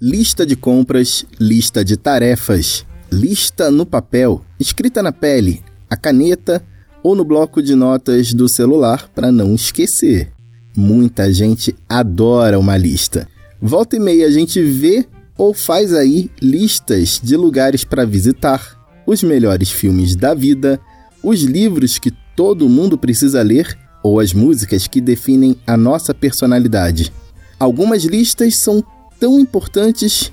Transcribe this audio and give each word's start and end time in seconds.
Lista 0.00 0.46
de 0.46 0.54
compras, 0.54 1.26
lista 1.40 1.84
de 1.84 1.96
tarefas, 1.96 2.86
lista 3.10 3.68
no 3.68 3.84
papel, 3.84 4.44
escrita 4.60 5.02
na 5.02 5.10
pele, 5.10 5.60
a 5.90 5.96
caneta 5.96 6.64
ou 7.02 7.16
no 7.16 7.24
bloco 7.24 7.60
de 7.60 7.74
notas 7.74 8.32
do 8.32 8.48
celular 8.48 9.10
para 9.12 9.32
não 9.32 9.56
esquecer. 9.56 10.30
Muita 10.76 11.32
gente 11.32 11.74
adora 11.88 12.60
uma 12.60 12.76
lista. 12.76 13.26
Volta 13.60 13.96
e 13.96 13.98
meia 13.98 14.28
a 14.28 14.30
gente 14.30 14.62
vê 14.62 15.04
ou 15.36 15.52
faz 15.52 15.92
aí 15.92 16.30
listas 16.40 17.20
de 17.20 17.36
lugares 17.36 17.82
para 17.82 18.06
visitar, 18.06 18.78
os 19.04 19.24
melhores 19.24 19.72
filmes 19.72 20.14
da 20.14 20.32
vida, 20.32 20.80
os 21.24 21.42
livros 21.42 21.98
que 21.98 22.12
todo 22.36 22.68
mundo 22.68 22.96
precisa 22.96 23.42
ler 23.42 23.76
ou 24.00 24.20
as 24.20 24.32
músicas 24.32 24.86
que 24.86 25.00
definem 25.00 25.56
a 25.66 25.76
nossa 25.76 26.14
personalidade. 26.14 27.12
Algumas 27.58 28.04
listas 28.04 28.54
são 28.54 28.84
tão 29.18 29.38
importantes 29.38 30.32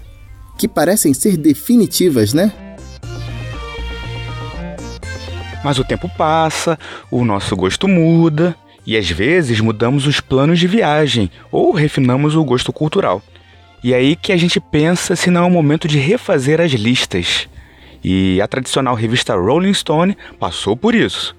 que 0.57 0.67
parecem 0.67 1.13
ser 1.13 1.38
definitivas, 1.38 2.34
né? 2.34 2.52
Mas 5.63 5.80
o 5.80 5.84
tempo 5.84 6.07
passa, 6.07 6.77
o 7.09 7.26
nosso 7.26 7.55
gosto 7.55 7.88
muda 7.88 8.55
e 8.85 8.95
às 8.95 9.09
vezes 9.09 9.59
mudamos 9.59 10.05
os 10.05 10.20
planos 10.20 10.59
de 10.59 10.67
viagem 10.67 11.31
ou 11.52 11.71
refinamos 11.71 12.35
o 12.35 12.43
gosto 12.43 12.71
cultural. 12.71 13.21
E 13.84 13.93
é 13.93 13.98
aí 13.98 14.16
que 14.16 14.31
a 14.31 14.38
gente 14.38 14.59
pensa 14.59 15.15
se 15.15 15.29
não 15.29 15.43
é 15.43 15.48
o 15.48 15.52
momento 15.52 15.88
de 15.88 15.98
refazer 15.98 16.62
as 16.62 16.71
listas. 16.71 17.48
E 18.04 18.40
a 18.40 18.48
tradicional 18.48 18.93
revista 18.93 19.35
Rolling 19.35 19.73
Stone 19.73 20.15
passou 20.40 20.77
por 20.77 20.93
isso. 20.93 21.35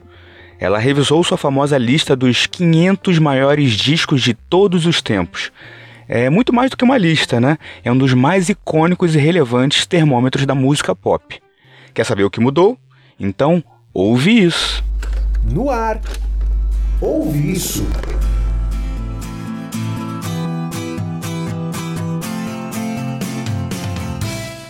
Ela 0.59 0.79
revisou 0.79 1.23
sua 1.23 1.37
famosa 1.37 1.79
lista 1.79 2.17
dos 2.17 2.47
500 2.47 3.19
maiores 3.19 3.73
discos 3.73 4.23
de 4.23 4.35
todos 4.35 4.87
os 4.87 5.01
tempos. 5.01 5.53
É 6.09 6.31
muito 6.31 6.53
mais 6.53 6.71
do 6.71 6.77
que 6.77 6.85
uma 6.85 6.97
lista, 6.97 7.41
né? 7.41 7.59
É 7.83 7.91
um 7.91 7.99
dos 7.99 8.15
mais 8.15 8.49
icônicos 8.49 9.17
e 9.17 9.19
relevantes 9.19 9.87
termômetros 9.87 10.47
da 10.47 10.55
música 10.55 10.95
pop. 10.95 11.41
Quer 11.93 12.05
saber 12.05 12.23
o 12.23 12.31
que 12.31 12.39
mudou? 12.39 12.79
Então, 13.19 13.63
ouve 13.93 14.45
isso. 14.45 14.85
No 15.53 15.69
ar. 15.69 16.01
Ouve 17.01 17.53
isso. 17.53 17.85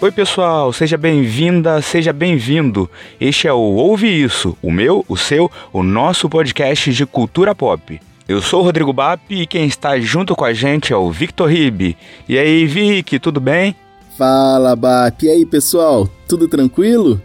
Oi, 0.01 0.13
pessoal, 0.13 0.73
seja 0.73 0.97
bem-vinda, 0.97 1.83
seja 1.83 2.13
bem-vindo. 2.13 2.89
Este 3.21 3.49
é 3.49 3.53
o 3.53 3.59
Ouve 3.59 4.07
Isso, 4.07 4.57
o 4.63 4.71
meu, 4.71 5.05
o 5.09 5.17
seu, 5.17 5.51
o 5.73 5.83
nosso 5.83 6.29
podcast 6.29 6.93
de 6.93 7.05
cultura 7.07 7.55
pop. 7.55 7.99
Eu 8.29 8.43
sou 8.43 8.61
o 8.61 8.65
Rodrigo 8.65 8.93
Bap 8.93 9.21
e 9.31 9.47
quem 9.47 9.67
está 9.67 10.01
junto 10.01 10.35
com 10.35 10.45
a 10.45 10.53
gente 10.53 10.93
é 10.93 10.97
o 10.97 11.13
Victor 11.13 11.49
Ribe. 11.49 11.97
E 12.29 12.37
aí, 12.37 12.67
Vic, 12.67 13.21
tudo 13.21 13.39
bem? 13.39 13.77
Fala, 14.19 14.75
Bap. 14.75 15.25
E 15.25 15.29
aí, 15.29 15.47
pessoal, 15.47 16.09
tudo 16.27 16.49
tranquilo? 16.49 17.23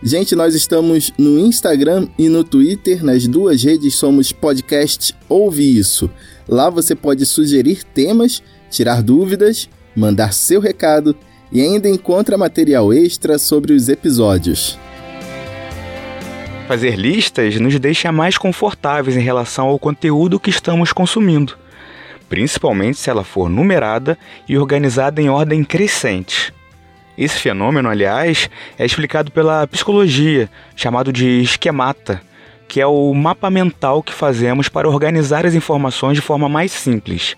Gente, 0.00 0.36
nós 0.36 0.54
estamos 0.54 1.12
no 1.18 1.36
Instagram 1.36 2.06
e 2.16 2.28
no 2.28 2.44
Twitter, 2.44 3.04
nas 3.04 3.26
duas 3.26 3.64
redes 3.64 3.96
somos 3.96 4.30
podcast 4.30 5.16
Ouve 5.28 5.78
Isso. 5.78 6.08
Lá 6.48 6.70
você 6.70 6.94
pode 6.94 7.26
sugerir 7.26 7.82
temas, 7.82 8.40
tirar 8.70 9.02
dúvidas, 9.02 9.68
mandar 9.96 10.32
seu 10.32 10.60
recado 10.60 11.16
e 11.50 11.60
ainda 11.60 11.88
encontra 11.88 12.38
material 12.38 12.92
extra 12.92 13.36
sobre 13.36 13.72
os 13.72 13.88
episódios. 13.88 14.78
Fazer 16.66 16.96
listas 16.96 17.60
nos 17.60 17.78
deixa 17.78 18.10
mais 18.10 18.36
confortáveis 18.36 19.16
em 19.16 19.20
relação 19.20 19.68
ao 19.68 19.78
conteúdo 19.78 20.40
que 20.40 20.50
estamos 20.50 20.92
consumindo, 20.92 21.56
principalmente 22.28 22.98
se 22.98 23.08
ela 23.08 23.22
for 23.22 23.48
numerada 23.48 24.18
e 24.48 24.58
organizada 24.58 25.22
em 25.22 25.28
ordem 25.28 25.62
crescente. 25.62 26.52
Esse 27.16 27.38
fenômeno, 27.38 27.88
aliás, 27.88 28.50
é 28.76 28.84
explicado 28.84 29.30
pela 29.30 29.64
psicologia, 29.68 30.50
chamado 30.74 31.12
de 31.12 31.40
esquemata, 31.40 32.20
que 32.66 32.80
é 32.80 32.86
o 32.86 33.14
mapa 33.14 33.48
mental 33.48 34.02
que 34.02 34.12
fazemos 34.12 34.68
para 34.68 34.88
organizar 34.88 35.46
as 35.46 35.54
informações 35.54 36.16
de 36.16 36.20
forma 36.20 36.48
mais 36.48 36.72
simples. 36.72 37.36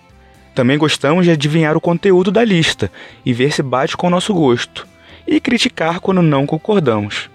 Também 0.55 0.75
gostamos 0.75 1.23
de 1.23 1.31
adivinhar 1.31 1.77
o 1.77 1.81
conteúdo 1.81 2.31
da 2.31 2.43
lista 2.43 2.91
e 3.23 3.31
ver 3.31 3.51
se 3.51 3.61
bate 3.61 3.95
com 3.95 4.07
o 4.07 4.09
nosso 4.09 4.33
gosto, 4.33 4.87
e 5.27 5.39
criticar 5.39 5.99
quando 5.99 6.23
não 6.23 6.47
concordamos. 6.47 7.29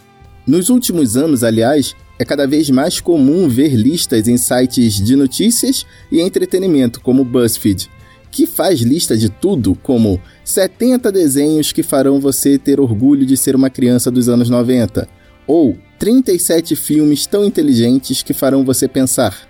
Nos 0.47 0.69
últimos 0.69 1.17
anos, 1.17 1.43
aliás, 1.43 1.97
é 2.19 2.25
cada 2.25 2.47
vez 2.47 2.69
mais 2.69 3.01
comum 3.01 3.49
ver 3.49 3.75
listas 3.75 4.29
em 4.29 4.37
sites 4.37 4.95
de 4.95 5.17
notícias 5.17 5.87
e 6.13 6.21
entretenimento, 6.21 7.01
como 7.01 7.25
BuzzFeed, 7.25 7.89
que 8.31 8.47
faz 8.47 8.81
lista 8.81 9.17
de 9.17 9.31
tudo, 9.31 9.75
como 9.83 10.21
70 10.45 11.11
desenhos 11.11 11.73
que 11.73 11.83
farão 11.83 12.21
você 12.21 12.59
ter 12.59 12.79
orgulho 12.79 13.25
de 13.25 13.37
ser 13.37 13.57
uma 13.57 13.71
criança 13.71 14.11
dos 14.11 14.29
anos 14.29 14.51
90, 14.51 15.09
ou 15.47 15.79
37 15.99 16.77
filmes 16.77 17.27
tão 17.27 17.45
inteligentes 17.45 18.23
que 18.23 18.35
farão 18.35 18.65
você 18.65 18.87
pensar. 18.87 19.49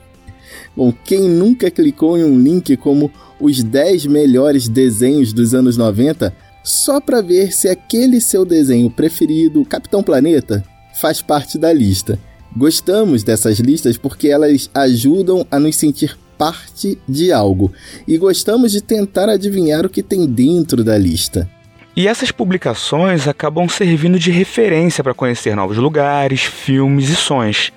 Bom, 0.76 0.92
quem 1.06 1.30
nunca 1.30 1.70
clicou 1.70 2.18
em 2.18 2.24
um 2.24 2.40
link 2.40 2.76
como 2.78 3.12
os 3.40 3.64
10 3.64 4.08
melhores 4.08 4.68
desenhos 4.68 5.32
dos 5.32 5.54
anos 5.54 5.78
90 5.78 6.34
só 6.70 7.02
para 7.02 7.22
ver 7.22 7.52
se 7.52 7.68
aquele 7.68 8.22
seu 8.22 8.46
desenho 8.46 8.92
preferido, 8.92 9.66
Capitão 9.66 10.04
Planeta, 10.04 10.64
faz 10.94 11.20
parte 11.22 11.58
da 11.58 11.74
lista? 11.74 12.20
Gostamos 12.56 13.24
dessas 13.24 13.60
listas 13.60 13.98
porque 13.98 14.28
elas 14.28 14.70
ajudam 14.74 15.46
a 15.50 15.60
nos 15.60 15.76
sentir 15.76 16.18
parte 16.38 16.98
de 17.08 17.32
algo 17.34 17.74
e 18.08 18.18
gostamos 18.18 18.72
de 18.72 18.82
tentar 18.82 19.30
adivinhar 19.30 19.86
o 19.86 19.90
que 19.90 20.04
tem 20.04 20.28
dentro 20.28 20.84
da 20.84 20.98
lista. 20.98 21.50
E 21.96 22.08
essas 22.08 22.32
publicações 22.32 23.28
acabam 23.28 23.68
servindo 23.68 24.20
de 24.20 24.30
referência 24.30 25.04
para 25.04 25.14
conhecer 25.14 25.56
novos 25.56 25.78
lugares, 25.78 26.44
filmes 26.44 27.10
e 27.10 27.16
sons. 27.16 27.74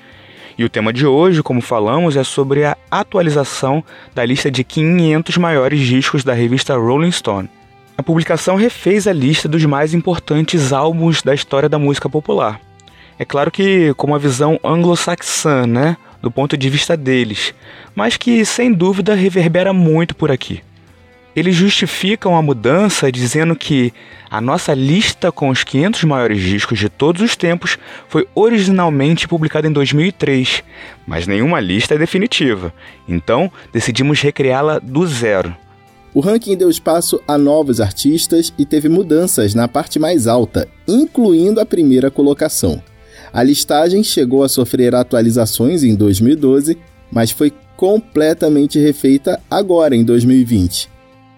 E 0.57 0.65
o 0.65 0.69
tema 0.69 0.93
de 0.93 1.07
hoje, 1.07 1.43
como 1.43 1.63
falamos, 1.63 2.15
é 2.15 2.23
sobre 2.23 2.65
a 2.65 2.77
atualização 2.91 3.83
da 4.15 4.25
lista 4.25 4.51
de 4.51 4.63
500 4.63 5.39
maiores 5.39 5.81
discos 5.81 6.23
da 6.23 6.35
revista 6.35 6.77
Rolling 6.77 7.11
Stone. 7.11 7.49
A 7.97 8.03
publicação 8.03 8.57
refez 8.57 9.07
a 9.07 9.13
lista 9.13 9.49
dos 9.49 9.65
mais 9.65 9.93
importantes 9.93 10.73
álbuns 10.73 11.23
da 11.23 11.35
história 11.35 11.69
da 11.69 11.79
música 11.79 12.09
popular. 12.09 12.61
É 13.19 13.25
claro 13.25 13.51
que 13.51 13.93
com 13.95 14.07
uma 14.07 14.19
visão 14.19 14.59
anglo-saxã, 14.65 15.67
né, 15.67 15.97
do 16.21 16.31
ponto 16.31 16.57
de 16.57 16.71
vista 16.71 16.97
deles, 16.97 17.55
mas 17.95 18.17
que 18.17 18.45
sem 18.45 18.73
dúvida 18.73 19.15
reverbera 19.15 19.73
muito 19.73 20.17
por 20.17 20.31
aqui. 20.31 20.63
Eles 21.35 21.55
justificam 21.55 22.37
a 22.37 22.43
mudança 22.43 23.11
dizendo 23.11 23.57
que 23.57 23.93
a 24.31 24.41
nossa 24.41 24.75
lista 24.75 25.33
com 25.33 25.49
os 25.49 25.65
500 25.65 26.05
maiores 26.05 26.41
discos 26.41 26.79
de 26.79 26.89
todos 26.89 27.23
os 27.23 27.37
tempos 27.37 27.79
foi 28.09 28.27
originalmente 28.35 29.29
publicada 29.29 29.67
em 29.67 29.73
2003, 29.73 30.63
mas 31.07 31.27
nenhuma 31.27 31.61
lista 31.61 31.95
é 31.95 31.99
definitiva, 31.99 32.73
então 33.09 33.51
decidimos 33.73 34.21
recriá-la 34.21 34.79
do 34.79 35.07
zero. 35.07 35.55
O 36.15 36.21
ranking 36.21 36.57
deu 36.57 36.69
espaço 36.69 37.21
a 37.27 37.39
novos 37.39 37.81
artistas 37.81 38.53
e 38.59 38.67
teve 38.67 38.89
mudanças 38.89 39.55
na 39.55 39.67
parte 39.67 39.99
mais 39.99 40.27
alta, 40.27 40.69
incluindo 40.87 41.59
a 41.59 41.65
primeira 41.65 42.11
colocação. 42.11 42.83
A 43.33 43.43
listagem 43.43 44.05
chegou 44.05 44.45
a 44.45 44.49
sofrer 44.49 44.95
atualizações 44.95 45.83
em 45.83 45.95
2012, 45.95 46.77
mas 47.11 47.31
foi 47.31 47.51
completamente 47.77 48.79
refeita 48.79 49.41
agora 49.51 49.97
em 49.97 50.05
2020. 50.05 50.91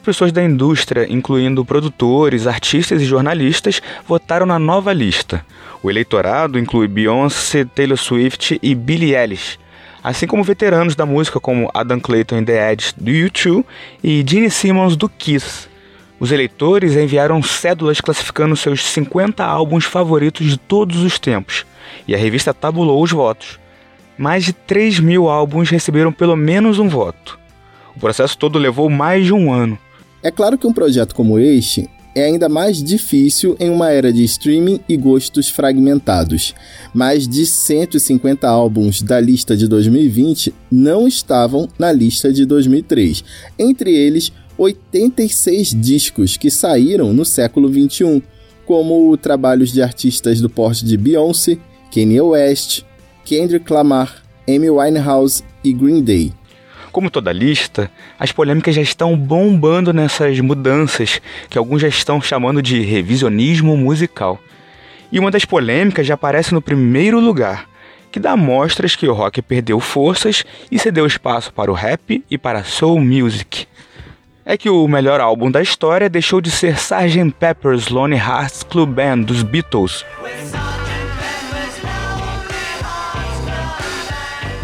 Pessoas 0.03 0.33
da 0.33 0.45
indústria, 0.45 1.07
incluindo 1.11 1.65
produtores, 1.65 2.47
artistas 2.47 3.01
e 3.01 3.07
jornalistas, 3.07 3.81
votaram 4.07 4.45
na 4.45 4.59
nova 4.59 4.93
lista. 4.93 5.45
O 5.83 5.91
eleitorado 5.91 6.59
inclui 6.59 6.89
Beyoncé, 6.89 7.65
Taylor 7.65 7.97
Swift 7.97 8.59
e 8.63 8.75
Billie 8.75 9.15
Eilish, 9.15 9.59
assim 10.05 10.27
como 10.27 10.45
veteranos 10.45 10.95
da 10.95 11.07
música 11.07 11.41
como 11.41 11.71
Adam 11.73 11.99
Clayton 11.99 12.41
e 12.41 12.45
The 12.45 12.73
Edge 12.73 12.93
do 12.95 13.11
U2 13.11 13.65
e 14.03 14.23
Gene 14.27 14.51
Simmons 14.51 14.97
do 14.97 15.09
Kiss. 15.09 15.67
Os 16.21 16.31
eleitores 16.31 16.95
enviaram 16.95 17.43
cédulas 17.43 18.03
classificando 18.03 18.55
seus 18.55 18.85
50 18.85 19.43
álbuns 19.43 19.87
favoritos 19.87 20.47
de 20.47 20.59
todos 20.59 21.03
os 21.03 21.19
tempos, 21.19 21.65
e 22.07 22.15
a 22.15 22.19
revista 22.19 22.53
tabulou 22.53 23.03
os 23.03 23.11
votos. 23.11 23.59
Mais 24.17 24.45
de 24.45 24.53
3 24.53 25.01
mil 25.01 25.29
álbuns 25.29 25.71
receberam 25.71 26.13
pelo 26.13 26.37
menos 26.37 26.79
um 26.79 26.89
voto. 26.89 27.39
O 27.97 28.01
processo 28.01 28.37
todo 28.37 28.59
levou 28.59 28.91
mais 28.91 29.25
de 29.25 29.33
um 29.33 29.53
ano. 29.53 29.79
É 30.23 30.31
claro 30.31 30.59
que 30.59 30.67
um 30.67 30.73
projeto 30.73 31.15
como 31.15 31.39
este 31.39 31.89
é 32.15 32.25
ainda 32.25 32.49
mais 32.49 32.83
difícil 32.83 33.57
em 33.59 33.71
uma 33.71 33.91
era 33.91 34.13
de 34.13 34.23
streaming 34.25 34.81
e 34.89 34.97
gostos 34.97 35.49
fragmentados. 35.49 36.55
Mais 36.95 37.27
de 37.27 37.45
150 37.45 38.49
álbuns 38.49 39.03
da 39.03 39.21
lista 39.21 39.57
de 39.57 39.67
2020 39.67 40.55
não 40.71 41.09
estavam 41.09 41.69
na 41.79 41.91
lista 41.91 42.33
de 42.33 42.47
2003, 42.47 43.25
entre 43.59 43.95
eles 43.95 44.33
86 44.57 45.75
discos 45.81 46.37
que 46.37 46.51
saíram 46.51 47.13
no 47.13 47.25
século 47.25 47.69
21, 47.69 48.23
como 48.65 49.17
trabalhos 49.17 49.73
de 49.73 49.83
artistas 49.83 50.41
do 50.41 50.49
porte 50.49 50.85
de 50.85 50.97
Beyoncé, 50.97 51.59
Kanye 51.93 52.21
West, 52.21 52.83
Kendrick 53.25 53.71
Lamar, 53.73 54.23
Amy 54.49 54.71
Winehouse 54.71 55.43
e 55.63 55.73
Green 55.73 56.03
Day. 56.03 56.33
Como 56.95 57.11
toda 57.11 57.33
lista, 57.33 57.91
as 58.17 58.31
polêmicas 58.31 58.73
já 58.73 58.81
estão 58.81 59.17
bombando 59.17 59.93
nessas 59.93 60.39
mudanças, 60.39 61.21
que 61.51 61.59
alguns 61.59 61.83
já 61.83 61.89
estão 61.89 62.23
chamando 62.23 62.63
de 62.63 62.83
revisionismo 62.83 63.77
musical. 63.77 64.39
E 65.11 65.19
uma 65.19 65.29
das 65.29 65.45
polêmicas 65.45 66.07
já 66.07 66.15
aparece 66.15 66.55
no 66.55 66.63
primeiro 66.63 67.19
lugar, 67.19 67.69
que 68.13 68.21
dá 68.21 68.37
mostras 68.37 68.95
que 68.95 69.09
o 69.09 69.13
rock 69.13 69.43
perdeu 69.43 69.81
forças 69.81 70.45
e 70.71 70.79
cedeu 70.79 71.05
espaço 71.05 71.53
para 71.53 71.69
o 71.69 71.75
rap 71.75 72.23
e 72.31 72.39
para 72.39 72.61
a 72.61 72.65
soul 72.65 73.01
music. 73.01 73.67
É 74.47 74.57
que 74.57 74.71
o 74.71 74.87
melhor 74.87 75.21
álbum 75.21 75.51
da 75.51 75.61
história 75.61 76.09
deixou 76.09 76.41
de 76.41 76.53
ser 76.53 76.77
Sgt. 76.77 77.35
Pepper's 77.41 77.89
Lonely 77.89 78.21
Hearts 78.21 78.63
Club 78.63 78.91
Band 78.91 79.23
dos 79.23 79.43
Beatles 79.43 80.05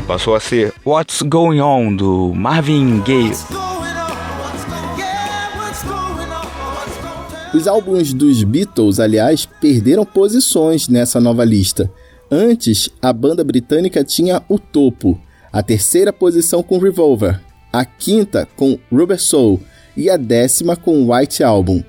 passou 0.00 0.35
a 0.35 0.41
ser 0.41 0.73
What's 0.85 1.23
Going 1.23 1.61
On 1.61 1.94
do 1.94 2.32
Marvin 2.35 3.00
Gaye. 3.02 3.32
Os 7.52 7.67
álbuns 7.67 8.12
dos 8.12 8.44
Beatles, 8.44 9.00
aliás, 9.00 9.47
perderam 9.61 10.05
posições 10.05 10.88
nessa 10.88 11.20
nova 11.20 11.44
lista. 11.44 11.91
Antes, 12.31 12.88
a 13.02 13.12
banda 13.12 13.43
britânica 13.43 14.05
tinha 14.05 14.43
o 14.49 14.58
topo, 14.58 15.20
a 15.52 15.62
terceira 15.62 16.12
posição 16.12 16.62
com 16.62 16.79
Revolver, 16.79 17.41
a 17.73 17.85
quinta 17.85 18.49
com 18.56 18.79
Rubber 18.93 19.20
Soul 19.20 19.61
e 19.96 20.08
a 20.08 20.17
décima 20.17 20.76
com 20.76 21.12
White 21.12 21.43
Album. 21.43 21.82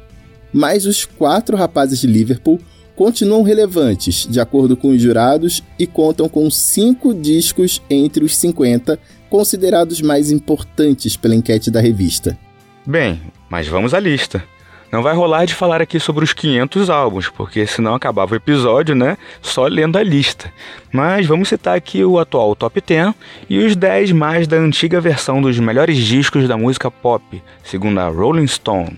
Mas 0.51 0.85
os 0.85 1.05
quatro 1.05 1.55
rapazes 1.55 1.99
de 1.99 2.07
Liverpool 2.07 2.59
continuam 2.95 3.43
relevantes, 3.43 4.27
de 4.29 4.39
acordo 4.39 4.75
com 4.77 4.89
os 4.89 5.01
jurados, 5.01 5.63
e 5.77 5.87
contam 5.87 6.29
com 6.29 6.49
cinco 6.49 7.13
discos 7.13 7.81
entre 7.89 8.23
os 8.23 8.35
50 8.37 8.99
considerados 9.29 10.01
mais 10.01 10.29
importantes 10.29 11.15
pela 11.15 11.35
enquete 11.35 11.71
da 11.71 11.79
revista. 11.79 12.37
Bem, 12.85 13.21
mas 13.49 13.67
vamos 13.67 13.93
à 13.93 13.99
lista. 13.99 14.43
Não 14.91 15.01
vai 15.01 15.15
rolar 15.15 15.45
de 15.45 15.55
falar 15.55 15.81
aqui 15.81 16.01
sobre 16.01 16.25
os 16.25 16.33
500 16.33 16.89
álbuns, 16.89 17.29
porque 17.29 17.65
senão 17.65 17.95
acabava 17.95 18.33
o 18.33 18.35
episódio, 18.35 18.93
né? 18.93 19.17
Só 19.41 19.65
lendo 19.67 19.97
a 19.97 20.03
lista. 20.03 20.51
Mas 20.91 21.25
vamos 21.25 21.47
citar 21.47 21.77
aqui 21.77 22.03
o 22.03 22.19
atual 22.19 22.53
top 22.57 22.83
10 22.85 23.13
e 23.49 23.59
os 23.59 23.73
10 23.73 24.11
mais 24.11 24.47
da 24.47 24.57
antiga 24.57 24.99
versão 24.99 25.41
dos 25.41 25.57
melhores 25.59 25.97
discos 25.97 26.45
da 26.45 26.57
música 26.57 26.91
pop, 26.91 27.41
segundo 27.63 27.99
a 27.99 28.09
Rolling 28.09 28.47
Stone. 28.47 28.97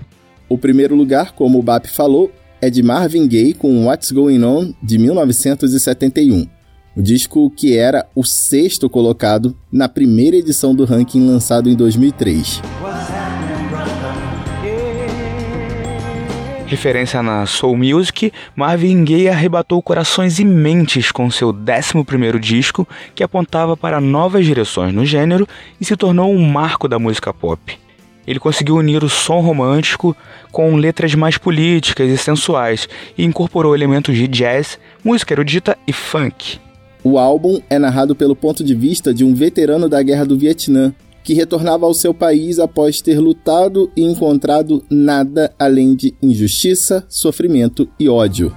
O 0.49 0.57
primeiro 0.57 0.95
lugar, 0.95 1.33
como 1.33 1.59
o 1.59 1.63
BAP 1.63 1.85
falou, 1.85 2.31
é 2.63 2.69
de 2.69 2.81
Marvin 2.81 3.27
Gaye 3.27 3.53
com 3.53 3.87
What's 3.87 4.09
Going 4.09 4.41
On 4.41 4.73
de 4.81 4.97
1971. 4.97 6.47
O 6.95 7.01
disco 7.01 7.49
que 7.49 7.75
era 7.77 8.07
o 8.15 8.23
sexto 8.23 8.89
colocado 8.89 9.53
na 9.69 9.89
primeira 9.89 10.37
edição 10.37 10.73
do 10.73 10.85
ranking 10.85 11.27
lançado 11.27 11.69
em 11.69 11.75
2003. 11.75 12.61
Referência 16.65 17.21
na 17.21 17.45
Soul 17.45 17.75
Music, 17.75 18.31
Marvin 18.55 19.03
Gaye 19.03 19.27
arrebatou 19.27 19.81
corações 19.81 20.39
e 20.39 20.45
mentes 20.45 21.11
com 21.11 21.29
seu 21.29 21.53
11º 21.53 22.39
disco, 22.39 22.87
que 23.13 23.25
apontava 23.25 23.75
para 23.75 23.99
novas 23.99 24.45
direções 24.45 24.93
no 24.93 25.05
gênero 25.05 25.45
e 25.81 25.83
se 25.83 25.97
tornou 25.97 26.31
um 26.31 26.47
marco 26.47 26.87
da 26.87 26.97
música 26.97 27.33
pop. 27.33 27.82
Ele 28.25 28.39
conseguiu 28.39 28.75
unir 28.77 29.03
o 29.03 29.09
som 29.09 29.39
romântico 29.41 30.15
com 30.51 30.75
letras 30.75 31.13
mais 31.13 31.37
políticas 31.37 32.09
e 32.09 32.17
sensuais 32.17 32.87
e 33.17 33.23
incorporou 33.23 33.75
elementos 33.75 34.15
de 34.15 34.27
jazz, 34.27 34.79
música 35.03 35.33
erudita 35.33 35.77
e 35.85 35.91
funk. 35.91 36.59
O 37.03 37.17
álbum 37.17 37.59
é 37.69 37.77
narrado 37.77 38.15
pelo 38.15 38.35
ponto 38.35 38.63
de 38.63 38.73
vista 38.73 39.13
de 39.13 39.25
um 39.25 39.33
veterano 39.33 39.89
da 39.89 40.01
Guerra 40.01 40.25
do 40.25 40.37
Vietnã, 40.37 40.93
que 41.21 41.33
retornava 41.33 41.85
ao 41.85 41.93
seu 41.93 42.13
país 42.13 42.59
após 42.59 43.01
ter 43.01 43.19
lutado 43.19 43.91
e 43.95 44.03
encontrado 44.03 44.83
nada 44.89 45.53
além 45.59 45.95
de 45.95 46.13
injustiça, 46.21 47.05
sofrimento 47.09 47.89
e 47.99 48.07
ódio. 48.07 48.55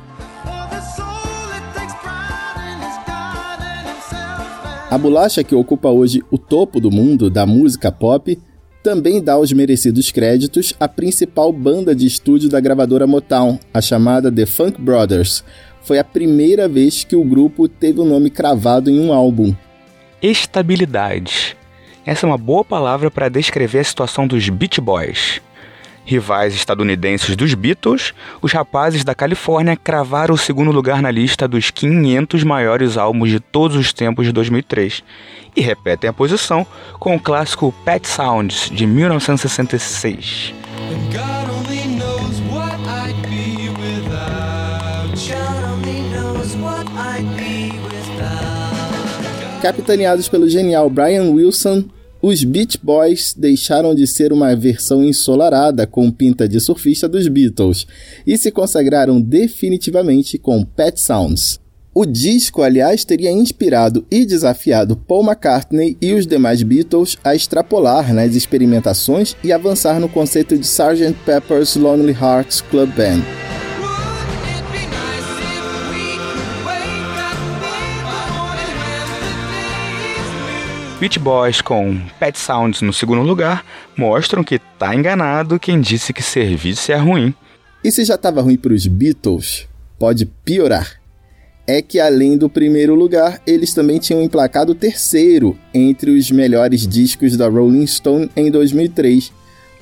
A 4.89 4.97
bolacha 4.97 5.43
que 5.43 5.55
ocupa 5.55 5.89
hoje 5.89 6.23
o 6.31 6.39
topo 6.39 6.81
do 6.81 6.91
mundo 6.91 7.29
da 7.29 7.45
música 7.45 7.91
pop 7.91 8.39
também 8.87 9.21
dá 9.21 9.37
os 9.37 9.53
merecidos 9.53 10.13
créditos 10.13 10.73
à 10.79 10.87
principal 10.87 11.53
banda 11.53 11.93
de 11.93 12.07
estúdio 12.07 12.49
da 12.49 12.61
gravadora 12.61 13.05
Motown, 13.05 13.59
a 13.75 13.81
chamada 13.81 14.31
The 14.31 14.47
Funk 14.47 14.81
Brothers. 14.81 15.43
Foi 15.83 15.99
a 15.99 16.05
primeira 16.05 16.69
vez 16.69 17.03
que 17.03 17.17
o 17.17 17.25
grupo 17.25 17.67
teve 17.67 17.99
o 17.99 18.05
um 18.05 18.09
nome 18.09 18.31
cravado 18.31 18.89
em 18.89 19.01
um 19.01 19.13
álbum. 19.13 19.53
Estabilidade. 20.23 21.57
Essa 22.05 22.27
é 22.27 22.29
uma 22.29 22.39
boa 22.39 22.65
palavra 22.65 23.11
para 23.11 23.29
descrever 23.29 23.81
a 23.81 23.85
situação 23.85 24.25
dos 24.25 24.49
Beach 24.49 24.81
Boys. 24.81 25.41
Rivais 26.07 26.55
estadunidenses 26.55 27.35
dos 27.35 27.53
Beatles, 27.53 28.15
os 28.41 28.53
rapazes 28.53 29.03
da 29.03 29.13
Califórnia 29.13 29.77
cravaram 29.77 30.37
o 30.37 30.39
segundo 30.39 30.71
lugar 30.71 31.03
na 31.03 31.11
lista 31.11 31.49
dos 31.49 31.73
500 31.73 32.45
maiores 32.45 32.97
álbuns 32.97 33.29
de 33.29 33.41
todos 33.41 33.77
os 33.77 33.93
tempos 33.93 34.25
de 34.25 34.31
2003 34.31 35.03
e 35.57 35.61
repetem 35.61 36.09
a 36.09 36.13
posição 36.13 36.65
com 37.01 37.17
o 37.17 37.21
clássico 37.21 37.75
Pet 37.85 38.07
Sounds 38.07 38.71
de 38.71 38.87
1966. 38.87 40.55
Capitaneados 49.61 50.29
pelo 50.29 50.49
genial 50.49 50.89
Brian 50.89 51.33
Wilson, 51.33 51.85
os 52.29 52.43
Beach 52.43 52.77
Boys 52.83 53.33
deixaram 53.39 53.95
de 53.95 54.05
ser 54.05 54.33
uma 54.33 54.57
versão 54.57 55.05
ensolarada 55.05 55.87
com 55.87 56.11
pinta 56.11 56.49
de 56.49 56.59
surfista 56.59 57.09
dos 57.09 57.29
Beatles 57.29 57.87
e 58.27 58.37
se 58.37 58.51
consagraram 58.51 59.21
definitivamente 59.21 60.37
com 60.37 60.65
Pet 60.65 61.01
Sounds. 61.01 61.61
O 61.95 62.05
disco, 62.05 62.63
aliás, 62.63 63.05
teria 63.05 63.31
inspirado 63.31 64.05
e 64.11 64.27
desafiado 64.27 64.97
Paul 64.97 65.23
McCartney 65.23 65.97
e 66.03 66.15
os 66.15 66.27
demais 66.27 66.65
Beatles 66.65 67.17
a 67.23 67.33
extrapolar 67.33 68.13
nas 68.13 68.35
experimentações 68.35 69.37
e 69.45 69.53
avançar 69.53 70.01
no 70.01 70.09
conceito 70.09 70.59
de 70.59 70.67
Sgt. 70.67 71.15
Pepper's 71.25 71.77
Lonely 71.77 72.13
Hearts 72.13 72.61
Club 72.61 72.91
Band. 72.97 73.46
Beach 80.99 81.19
Boys 81.19 81.61
com 81.61 82.01
Pet 82.19 82.39
Sounds 82.39 82.81
no 82.81 82.91
segundo 82.91 83.21
lugar 83.21 83.67
mostram 83.95 84.43
que 84.43 84.59
tá 84.79 84.95
enganado 84.95 85.61
quem 85.61 85.79
disse 85.79 86.11
que 86.11 86.23
serviço 86.23 86.91
é 86.91 86.97
ruim. 86.97 87.35
E 87.85 87.93
se 87.93 88.03
já 88.03 88.15
estava 88.15 88.41
ruim 88.41 88.57
para 88.57 88.73
os 88.73 88.87
Beatles, 88.87 89.69
pode 89.99 90.25
piorar. 90.25 90.99
É 91.67 91.83
que 91.83 92.01
além 92.01 92.39
do 92.39 92.49
primeiro 92.49 92.95
lugar, 92.95 93.43
eles 93.47 93.75
também 93.75 93.99
tinham 93.99 94.23
emplacado 94.23 94.73
o 94.73 94.75
terceiro 94.75 95.59
entre 95.75 96.13
os 96.13 96.31
melhores 96.31 96.87
discos 96.87 97.37
da 97.37 97.47
Rolling 97.47 97.87
Stone 97.87 98.31
em 98.35 98.51
2003. 98.51 99.31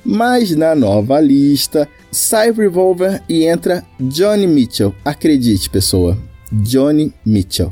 Mas 0.03 0.53
na 0.53 0.75
nova 0.75 1.21
lista, 1.21 1.87
sai 2.11 2.51
Revolver 2.51 3.23
e 3.29 3.45
entra 3.45 3.85
Johnny 3.99 4.47
Mitchell. 4.47 4.93
Acredite, 5.05 5.69
pessoa, 5.69 6.17
Johnny 6.51 7.13
Mitchell. 7.25 7.71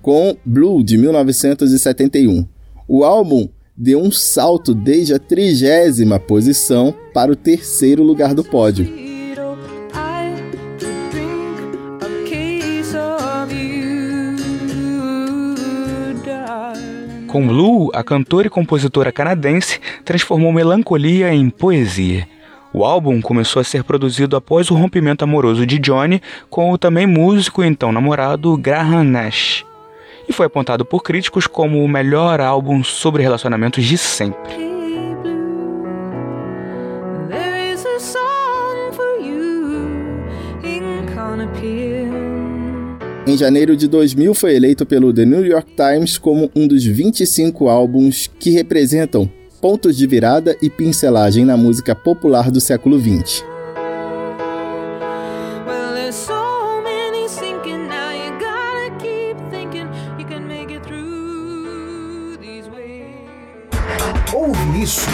Com 0.00 0.36
Blue 0.44 0.84
de 0.84 0.96
1971. 0.96 2.55
O 2.88 3.02
álbum 3.02 3.48
deu 3.76 4.00
um 4.00 4.12
salto 4.12 4.72
desde 4.72 5.12
a 5.12 5.18
trigésima 5.18 6.20
posição 6.20 6.94
para 7.12 7.32
o 7.32 7.36
terceiro 7.36 8.02
lugar 8.02 8.32
do 8.32 8.44
pódio. 8.44 8.88
Com 17.26 17.48
Blue, 17.48 17.90
a 17.92 18.04
cantora 18.04 18.46
e 18.46 18.50
compositora 18.50 19.10
canadense 19.10 19.80
transformou 20.04 20.52
melancolia 20.52 21.34
em 21.34 21.50
poesia. 21.50 22.26
O 22.72 22.84
álbum 22.84 23.20
começou 23.20 23.60
a 23.60 23.64
ser 23.64 23.82
produzido 23.82 24.36
após 24.36 24.70
o 24.70 24.74
rompimento 24.74 25.24
amoroso 25.24 25.66
de 25.66 25.78
Johnny 25.78 26.22
com 26.48 26.70
o 26.70 26.78
também 26.78 27.06
músico 27.06 27.64
e 27.64 27.66
então 27.66 27.90
namorado 27.90 28.56
Graham 28.56 29.04
Nash 29.04 29.64
e 30.28 30.32
foi 30.32 30.46
apontado 30.46 30.84
por 30.84 31.02
críticos 31.02 31.46
como 31.46 31.82
o 31.82 31.88
melhor 31.88 32.40
álbum 32.40 32.82
sobre 32.82 33.22
relacionamentos 33.22 33.84
de 33.84 33.96
sempre. 33.96 34.66
Em 43.26 43.36
janeiro 43.36 43.76
de 43.76 43.88
2000, 43.88 44.34
foi 44.34 44.54
eleito 44.54 44.86
pelo 44.86 45.12
The 45.12 45.24
New 45.24 45.44
York 45.44 45.72
Times 45.74 46.16
como 46.16 46.48
um 46.54 46.68
dos 46.68 46.84
25 46.84 47.68
álbuns 47.68 48.30
que 48.38 48.50
representam 48.50 49.28
pontos 49.60 49.96
de 49.96 50.06
virada 50.06 50.56
e 50.62 50.70
pincelagem 50.70 51.44
na 51.44 51.56
música 51.56 51.92
popular 51.92 52.52
do 52.52 52.60
século 52.60 53.00
XX. 53.00 53.55
Isso. 64.86 65.08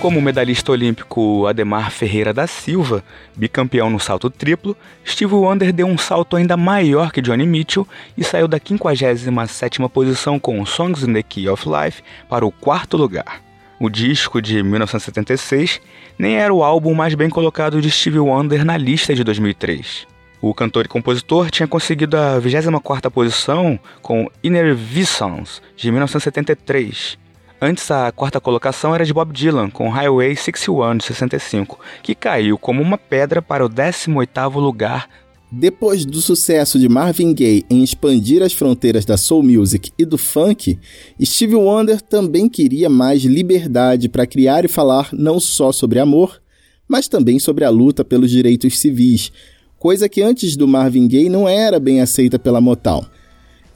Como 0.00 0.20
medalhista 0.20 0.72
olímpico 0.72 1.46
Ademar 1.46 1.90
Ferreira 1.92 2.32
da 2.34 2.48
Silva, 2.48 3.04
bicampeão 3.36 3.88
no 3.88 4.00
salto 4.00 4.28
triplo, 4.28 4.76
Steve 5.06 5.34
Wonder 5.34 5.72
deu 5.72 5.86
um 5.86 5.96
salto 5.96 6.34
ainda 6.34 6.56
maior 6.56 7.12
que 7.12 7.22
Johnny 7.22 7.46
Mitchell 7.46 7.86
e 8.18 8.24
saiu 8.24 8.48
da 8.48 8.58
57ª 8.58 9.88
posição 9.88 10.40
com 10.40 10.66
Songs 10.66 11.04
in 11.04 11.12
the 11.12 11.22
Key 11.22 11.48
of 11.48 11.64
Life 11.68 12.02
para 12.28 12.44
o 12.44 12.50
quarto 12.50 12.96
lugar. 12.96 13.40
O 13.78 13.88
disco 13.88 14.42
de 14.42 14.60
1976 14.60 15.80
nem 16.18 16.36
era 16.38 16.52
o 16.52 16.64
álbum 16.64 16.92
mais 16.92 17.14
bem 17.14 17.30
colocado 17.30 17.80
de 17.80 17.90
Steve 17.90 18.18
Wonder 18.18 18.64
na 18.64 18.76
lista 18.76 19.14
de 19.14 19.22
2003. 19.22 20.08
O 20.42 20.54
cantor 20.54 20.86
e 20.86 20.88
compositor 20.88 21.50
tinha 21.50 21.68
conseguido 21.68 22.16
a 22.16 22.40
24ª 22.40 23.10
posição 23.10 23.78
com 24.00 24.30
Inner 24.42 24.74
Visions, 24.74 25.60
de 25.76 25.90
1973, 25.90 27.18
Antes, 27.62 27.90
a 27.90 28.10
quarta 28.10 28.40
colocação 28.40 28.94
era 28.94 29.04
de 29.04 29.12
Bob 29.12 29.34
Dylan, 29.34 29.68
com 29.68 29.90
Highway 29.90 30.34
61 30.34 30.96
de 30.96 31.04
65, 31.04 31.78
que 32.02 32.14
caiu 32.14 32.56
como 32.56 32.80
uma 32.80 32.96
pedra 32.96 33.42
para 33.42 33.66
o 33.66 33.68
18º 33.68 34.54
lugar. 34.54 35.06
Depois 35.52 36.06
do 36.06 36.22
sucesso 36.22 36.78
de 36.78 36.88
Marvin 36.88 37.34
Gaye 37.34 37.66
em 37.68 37.84
expandir 37.84 38.42
as 38.42 38.54
fronteiras 38.54 39.04
da 39.04 39.18
soul 39.18 39.42
music 39.42 39.92
e 39.98 40.06
do 40.06 40.16
funk, 40.16 40.78
Stevie 41.22 41.56
Wonder 41.56 42.00
também 42.00 42.48
queria 42.48 42.88
mais 42.88 43.24
liberdade 43.24 44.08
para 44.08 44.26
criar 44.26 44.64
e 44.64 44.68
falar 44.68 45.10
não 45.12 45.38
só 45.38 45.70
sobre 45.70 45.98
amor, 45.98 46.40
mas 46.88 47.08
também 47.08 47.38
sobre 47.38 47.66
a 47.66 47.68
luta 47.68 48.02
pelos 48.02 48.30
direitos 48.30 48.78
civis, 48.78 49.32
coisa 49.80 50.10
que 50.10 50.20
antes 50.20 50.56
do 50.56 50.68
Marvin 50.68 51.08
Gaye 51.08 51.30
não 51.30 51.48
era 51.48 51.80
bem 51.80 52.02
aceita 52.02 52.38
pela 52.38 52.60
Motown. 52.60 53.02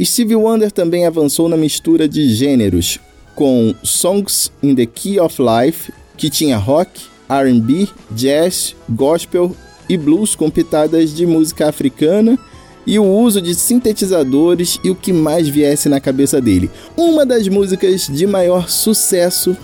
Stevie 0.00 0.37
Wonder 0.37 0.70
também 0.70 1.06
avançou 1.06 1.49
na 1.49 1.56
mistura 1.56 2.06
de 2.06 2.28
gêneros, 2.28 3.00
com 3.34 3.75
Songs 3.82 4.52
in 4.62 4.75
the 4.75 4.84
Key 4.84 5.18
of 5.18 5.37
Life, 5.40 5.90
que 6.18 6.28
tinha 6.28 6.58
rock, 6.58 7.00
R&B, 7.26 7.88
jazz, 8.11 8.76
gospel 8.90 9.56
e 9.88 9.96
blues 9.96 10.34
com 10.34 10.50
pitadas 10.50 11.14
de 11.14 11.25
música 11.25 11.70
africana 11.70 12.38
e 12.87 12.99
o 12.99 13.04
uso 13.04 13.40
de 13.40 13.54
sintetizadores 13.54 14.78
e 14.84 14.90
o 14.90 14.94
que 14.94 15.11
mais 15.11 15.49
viesse 15.49 15.88
na 15.88 16.00
cabeça 16.00 16.38
dele. 16.38 16.70
Uma 16.99 17.25
das 17.25 17.49
músicas 17.49 18.08
de 18.08 18.26
maior 18.26 18.68
sucesso, 18.68 19.56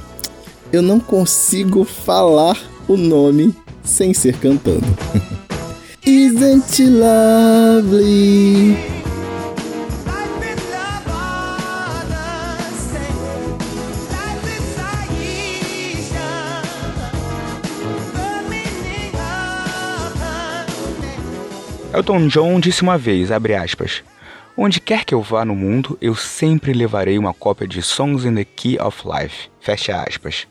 eu 0.73 0.81
não 0.81 0.99
consigo 1.01 1.85
falar 1.85 2.59
o 2.89 2.97
nome 2.97 3.55
sem 3.85 4.15
ser 4.15 4.39
cantando. 4.39 4.87
Isn't 6.03 6.81
it 6.81 6.91
lovely? 6.91 8.75
Elton 21.93 22.29
John 22.29 22.61
disse 22.61 22.83
uma 22.83 22.97
vez, 22.97 23.31
abre 23.31 23.55
aspas, 23.55 24.03
Onde 24.57 24.81
quer 24.81 25.05
que 25.05 25.15
eu 25.15 25.21
vá 25.21 25.45
no 25.45 25.55
mundo, 25.55 25.99
eu 26.01 26.15
sempre 26.15 26.73
levarei 26.73 27.19
uma 27.19 27.35
cópia 27.35 27.67
de 27.67 27.83
Songs 27.83 28.25
in 28.25 28.35
the 28.35 28.45
Key 28.45 28.79
of 28.79 29.03
Life. 29.07 29.51
Fecha 29.61 30.03
aspas. 30.03 30.47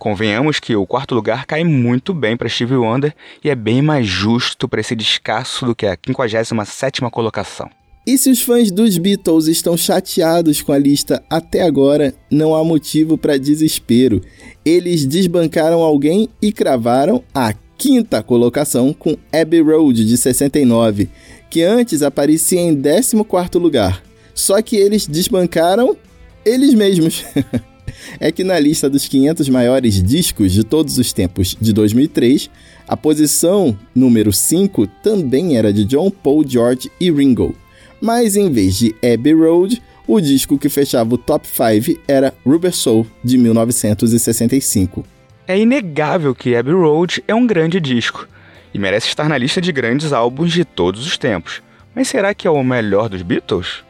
Convenhamos 0.00 0.58
que 0.58 0.74
o 0.74 0.86
quarto 0.86 1.14
lugar 1.14 1.44
cai 1.44 1.62
muito 1.62 2.14
bem 2.14 2.34
para 2.34 2.48
Stevie 2.48 2.76
Wonder 2.76 3.14
e 3.44 3.50
é 3.50 3.54
bem 3.54 3.82
mais 3.82 4.06
justo 4.06 4.66
para 4.66 4.80
esse 4.80 4.96
descasso 4.96 5.66
do 5.66 5.74
que 5.74 5.84
a 5.84 5.94
57ª 5.94 7.10
colocação. 7.10 7.68
E 8.06 8.16
se 8.16 8.30
os 8.30 8.40
fãs 8.40 8.70
dos 8.70 8.96
Beatles 8.96 9.46
estão 9.46 9.76
chateados 9.76 10.62
com 10.62 10.72
a 10.72 10.78
lista 10.78 11.22
até 11.28 11.60
agora, 11.60 12.14
não 12.30 12.54
há 12.54 12.64
motivo 12.64 13.18
para 13.18 13.38
desespero. 13.38 14.22
Eles 14.64 15.04
desbancaram 15.04 15.82
alguém 15.82 16.30
e 16.40 16.50
cravaram 16.50 17.22
a 17.34 17.52
quinta 17.76 18.22
colocação 18.22 18.94
com 18.94 19.18
Abbey 19.30 19.60
Road 19.60 20.02
de 20.02 20.16
69, 20.16 21.10
que 21.50 21.62
antes 21.62 22.00
aparecia 22.00 22.62
em 22.62 22.74
14 22.74 23.58
lugar. 23.58 24.02
Só 24.34 24.62
que 24.62 24.76
eles 24.76 25.06
desbancaram 25.06 25.94
eles 26.42 26.72
mesmos. 26.72 27.22
é 28.18 28.30
que 28.32 28.44
na 28.44 28.58
lista 28.58 28.88
dos 28.88 29.06
500 29.06 29.48
maiores 29.48 30.02
discos 30.02 30.52
de 30.52 30.64
todos 30.64 30.98
os 30.98 31.12
tempos 31.12 31.56
de 31.60 31.72
2003, 31.72 32.50
a 32.86 32.96
posição 32.96 33.76
número 33.94 34.32
5 34.32 34.86
também 35.02 35.56
era 35.56 35.72
de 35.72 35.84
John 35.84 36.10
Paul, 36.10 36.44
George 36.46 36.90
e 37.00 37.10
Ringo. 37.10 37.54
Mas 38.00 38.36
em 38.36 38.50
vez 38.50 38.76
de 38.76 38.94
Abbey 38.96 39.34
Road, 39.34 39.82
o 40.06 40.20
disco 40.20 40.58
que 40.58 40.68
fechava 40.68 41.14
o 41.14 41.18
top 41.18 41.46
5 41.46 42.00
era 42.08 42.34
Rubber 42.44 42.74
Soul 42.74 43.06
de 43.22 43.38
1965. 43.38 45.04
É 45.46 45.58
inegável 45.58 46.34
que 46.34 46.56
Abbey 46.56 46.74
Road 46.74 47.22
é 47.28 47.34
um 47.34 47.46
grande 47.46 47.80
disco 47.80 48.26
e 48.72 48.78
merece 48.78 49.08
estar 49.08 49.28
na 49.28 49.36
lista 49.38 49.60
de 49.60 49.72
grandes 49.72 50.12
álbuns 50.12 50.52
de 50.52 50.64
todos 50.64 51.06
os 51.06 51.18
tempos. 51.18 51.62
Mas 51.94 52.08
será 52.08 52.34
que 52.34 52.46
é 52.46 52.50
o 52.50 52.62
melhor 52.62 53.08
dos 53.08 53.22
Beatles? 53.22 53.84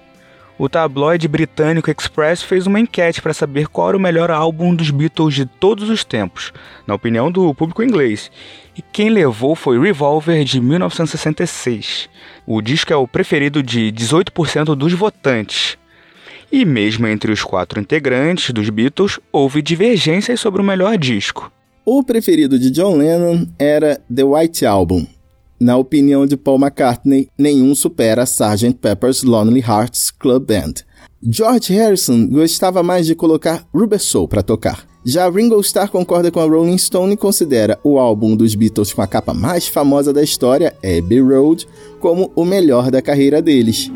O 0.63 0.69
tabloide 0.69 1.27
britânico 1.27 1.91
Express 1.91 2.43
fez 2.43 2.67
uma 2.67 2.79
enquete 2.79 3.23
para 3.23 3.33
saber 3.33 3.67
qual 3.67 3.89
era 3.89 3.97
o 3.97 4.01
melhor 4.01 4.31
álbum 4.31 4.75
dos 4.75 4.91
Beatles 4.91 5.35
de 5.35 5.47
todos 5.47 5.89
os 5.89 6.05
tempos, 6.05 6.53
na 6.87 6.95
opinião 6.95 7.33
do 7.33 7.55
público 7.55 7.83
inglês. 7.83 8.31
E 8.77 8.83
quem 8.83 9.09
levou 9.09 9.57
foi 9.57 9.81
Revolver 9.81 10.45
de 10.45 10.61
1966. 10.61 12.11
O 12.47 12.61
disco 12.61 12.93
é 12.93 12.97
o 12.97 13.09
preferido 13.09 13.63
de 13.63 13.91
18% 13.91 14.75
dos 14.75 14.93
votantes. 14.93 15.79
E 16.53 16.63
mesmo 16.67 17.07
entre 17.07 17.33
os 17.33 17.43
quatro 17.43 17.81
integrantes 17.81 18.51
dos 18.51 18.69
Beatles, 18.69 19.19
houve 19.33 19.63
divergências 19.63 20.41
sobre 20.41 20.61
o 20.61 20.65
melhor 20.65 20.99
disco. 20.99 21.51
O 21.87 22.05
preferido 22.05 22.59
de 22.59 22.71
John 22.71 22.99
Lennon 22.99 23.47
era 23.59 23.99
The 24.15 24.25
White 24.25 24.67
Album. 24.67 25.07
Na 25.61 25.77
opinião 25.77 26.25
de 26.25 26.39
Paul 26.39 26.59
McCartney, 26.59 27.29
nenhum 27.37 27.75
supera 27.75 28.23
Sgt. 28.23 28.79
Pepper's 28.81 29.23
Lonely 29.23 29.61
Hearts 29.61 30.11
Club 30.11 30.47
Band. 30.47 30.73
George 31.23 31.75
Harrison 31.75 32.27
gostava 32.27 32.83
mais 32.83 33.05
de 33.05 33.15
colocar 33.15 33.69
Rubber 33.75 34.01
Soul 34.01 34.27
para 34.27 34.43
tocar. 34.43 34.87
Já 35.05 35.29
Ringo 35.29 35.61
Starr 35.61 35.91
concorda 35.91 36.31
com 36.31 36.41
a 36.41 36.45
Rolling 36.45 36.79
Stone 36.79 37.13
e 37.13 37.17
considera 37.17 37.79
o 37.85 37.99
álbum 37.99 38.35
dos 38.35 38.55
Beatles 38.55 38.95
com 38.95 39.03
a 39.03 39.07
capa 39.07 39.35
mais 39.35 39.69
famosa 39.69 40.15
da 40.15 40.23
história, 40.23 40.75
Abbey 40.79 41.21
Road, 41.21 41.69
como 42.01 42.33
o 42.35 42.45
melhor 42.47 42.91
da 42.91 43.03
carreira 43.03 43.43
deles. 43.43 43.91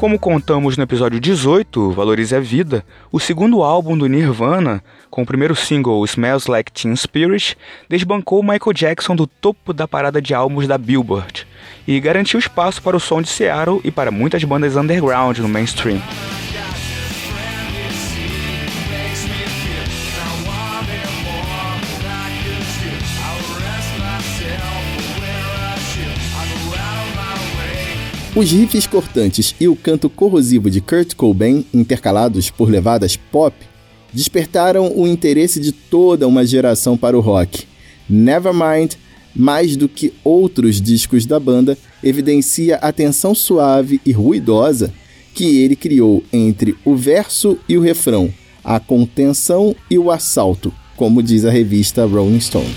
Como 0.00 0.18
contamos 0.18 0.78
no 0.78 0.82
episódio 0.82 1.20
18, 1.20 1.90
Valorize 1.90 2.34
a 2.34 2.40
Vida, 2.40 2.82
o 3.12 3.20
segundo 3.20 3.62
álbum 3.62 3.98
do 3.98 4.06
Nirvana, 4.06 4.82
com 5.10 5.20
o 5.20 5.26
primeiro 5.26 5.54
single 5.54 6.02
Smells 6.06 6.50
Like 6.50 6.72
Teen 6.72 6.96
Spirit, 6.96 7.54
desbancou 7.86 8.42
Michael 8.42 8.72
Jackson 8.72 9.14
do 9.14 9.26
topo 9.26 9.74
da 9.74 9.86
parada 9.86 10.22
de 10.22 10.32
álbuns 10.32 10.66
da 10.66 10.78
Billboard 10.78 11.46
e 11.86 12.00
garantiu 12.00 12.40
espaço 12.40 12.80
para 12.80 12.96
o 12.96 13.00
som 13.00 13.20
de 13.20 13.28
Seattle 13.28 13.82
e 13.84 13.90
para 13.90 14.10
muitas 14.10 14.42
bandas 14.42 14.74
underground 14.74 15.36
no 15.36 15.48
mainstream. 15.50 16.00
Os 28.34 28.52
riffs 28.52 28.86
cortantes 28.86 29.56
e 29.58 29.66
o 29.66 29.74
canto 29.74 30.08
corrosivo 30.08 30.70
de 30.70 30.80
Kurt 30.80 31.14
Cobain, 31.16 31.64
intercalados 31.74 32.48
por 32.48 32.70
levadas 32.70 33.16
pop, 33.16 33.56
despertaram 34.12 34.92
o 34.96 35.06
interesse 35.06 35.58
de 35.58 35.72
toda 35.72 36.28
uma 36.28 36.46
geração 36.46 36.96
para 36.96 37.18
o 37.18 37.20
rock. 37.20 37.64
Nevermind, 38.08 38.92
mais 39.34 39.76
do 39.76 39.88
que 39.88 40.12
outros 40.22 40.80
discos 40.80 41.26
da 41.26 41.40
banda, 41.40 41.76
evidencia 42.04 42.76
a 42.76 42.92
tensão 42.92 43.34
suave 43.34 44.00
e 44.06 44.12
ruidosa 44.12 44.92
que 45.34 45.58
ele 45.58 45.74
criou 45.74 46.22
entre 46.32 46.76
o 46.84 46.94
verso 46.94 47.58
e 47.68 47.76
o 47.76 47.80
refrão, 47.80 48.32
a 48.62 48.78
contenção 48.78 49.74
e 49.90 49.98
o 49.98 50.08
assalto, 50.08 50.72
como 50.96 51.20
diz 51.20 51.44
a 51.44 51.50
revista 51.50 52.06
Rolling 52.06 52.40
Stone. 52.40 52.74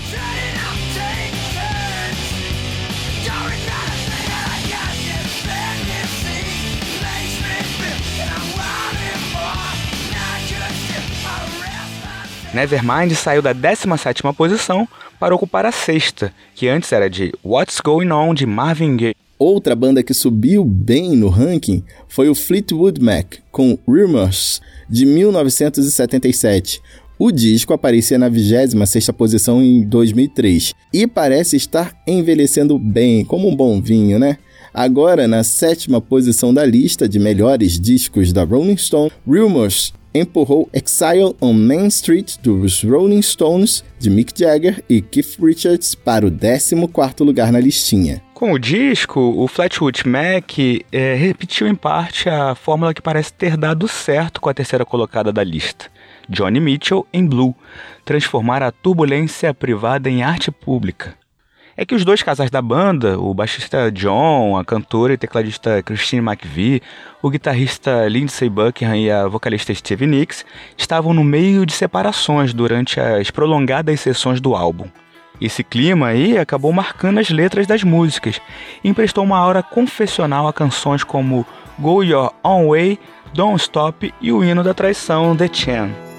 Nevermind 12.54 13.12
saiu 13.14 13.42
da 13.42 13.52
17ª 13.52 14.32
posição 14.32 14.88
para 15.18 15.34
ocupar 15.34 15.66
a 15.66 15.72
sexta, 15.72 16.32
que 16.54 16.68
antes 16.68 16.92
era 16.92 17.10
de 17.10 17.32
What's 17.44 17.80
Going 17.80 18.12
On 18.12 18.32
de 18.32 18.46
Marvin 18.46 18.96
Gaye. 18.96 19.16
Outra 19.36 19.74
banda 19.74 20.04
que 20.04 20.14
subiu 20.14 20.64
bem 20.64 21.16
no 21.16 21.28
ranking 21.28 21.82
foi 22.08 22.28
o 22.28 22.34
Fleetwood 22.34 23.02
Mac, 23.02 23.38
com 23.50 23.76
Rumors, 23.86 24.60
de 24.88 25.04
1977. 25.04 26.80
O 27.18 27.32
disco 27.32 27.72
aparecia 27.72 28.18
na 28.18 28.30
26ª 28.30 29.12
posição 29.12 29.60
em 29.60 29.82
2003 29.82 30.74
e 30.92 31.08
parece 31.08 31.56
estar 31.56 31.92
envelhecendo 32.06 32.78
bem, 32.78 33.24
como 33.24 33.48
um 33.48 33.56
bom 33.56 33.80
vinho, 33.80 34.18
né? 34.18 34.38
Agora, 34.72 35.26
na 35.26 35.42
sétima 35.42 36.00
posição 36.00 36.54
da 36.54 36.64
lista 36.64 37.08
de 37.08 37.18
melhores 37.18 37.80
discos 37.80 38.32
da 38.32 38.44
Rolling 38.44 38.76
Stone, 38.76 39.10
Rumors 39.26 39.92
empurrou 40.14 40.68
Exile 40.72 41.34
on 41.40 41.52
Main 41.52 41.88
Street 41.88 42.36
dos 42.42 42.82
Rolling 42.84 43.20
Stones, 43.20 43.84
de 43.98 44.08
Mick 44.08 44.32
Jagger 44.38 44.84
e 44.88 45.02
Keith 45.02 45.36
Richards 45.42 45.94
para 45.94 46.26
o 46.26 46.30
14º 46.30 47.24
lugar 47.24 47.50
na 47.50 47.58
listinha. 47.58 48.22
Com 48.32 48.52
o 48.52 48.58
disco, 48.58 49.20
o 49.20 49.48
Flatwood 49.48 50.06
Mac 50.06 50.58
é, 50.92 51.14
repetiu 51.14 51.66
em 51.66 51.74
parte 51.74 52.28
a 52.28 52.54
fórmula 52.54 52.94
que 52.94 53.02
parece 53.02 53.32
ter 53.32 53.56
dado 53.56 53.88
certo 53.88 54.40
com 54.40 54.48
a 54.48 54.54
terceira 54.54 54.84
colocada 54.84 55.32
da 55.32 55.42
lista. 55.42 55.86
Johnny 56.28 56.60
Mitchell 56.60 57.06
em 57.12 57.26
Blue, 57.26 57.54
transformar 58.04 58.62
a 58.62 58.70
turbulência 58.70 59.52
privada 59.52 60.08
em 60.08 60.22
arte 60.22 60.50
pública 60.50 61.14
é 61.76 61.84
que 61.84 61.94
os 61.94 62.04
dois 62.04 62.22
casais 62.22 62.50
da 62.50 62.62
banda, 62.62 63.18
o 63.18 63.34
baixista 63.34 63.90
John, 63.90 64.56
a 64.56 64.64
cantora 64.64 65.14
e 65.14 65.16
tecladista 65.18 65.82
Christine 65.82 66.22
McVie, 66.22 66.82
o 67.20 67.28
guitarrista 67.28 68.06
Lindsey 68.08 68.48
Buckingham 68.48 68.96
e 68.96 69.10
a 69.10 69.26
vocalista 69.26 69.74
Stevie 69.74 70.06
Nicks, 70.06 70.44
estavam 70.76 71.12
no 71.12 71.24
meio 71.24 71.66
de 71.66 71.72
separações 71.72 72.54
durante 72.54 73.00
as 73.00 73.30
prolongadas 73.30 74.00
sessões 74.00 74.40
do 74.40 74.54
álbum. 74.54 74.86
Esse 75.40 75.64
clima 75.64 76.08
aí 76.08 76.38
acabou 76.38 76.72
marcando 76.72 77.18
as 77.18 77.28
letras 77.28 77.66
das 77.66 77.82
músicas 77.82 78.40
e 78.82 78.88
emprestou 78.88 79.24
uma 79.24 79.38
aura 79.38 79.62
confessional 79.62 80.46
a 80.46 80.52
canções 80.52 81.02
como 81.02 81.44
Go 81.78 82.04
Your 82.04 82.32
Own 82.42 82.68
Way, 82.68 83.00
Don't 83.32 83.60
Stop 83.60 84.14
e 84.20 84.32
o 84.32 84.44
hino 84.44 84.62
da 84.62 84.72
traição 84.72 85.36
The 85.36 85.48
Chan. 85.52 86.13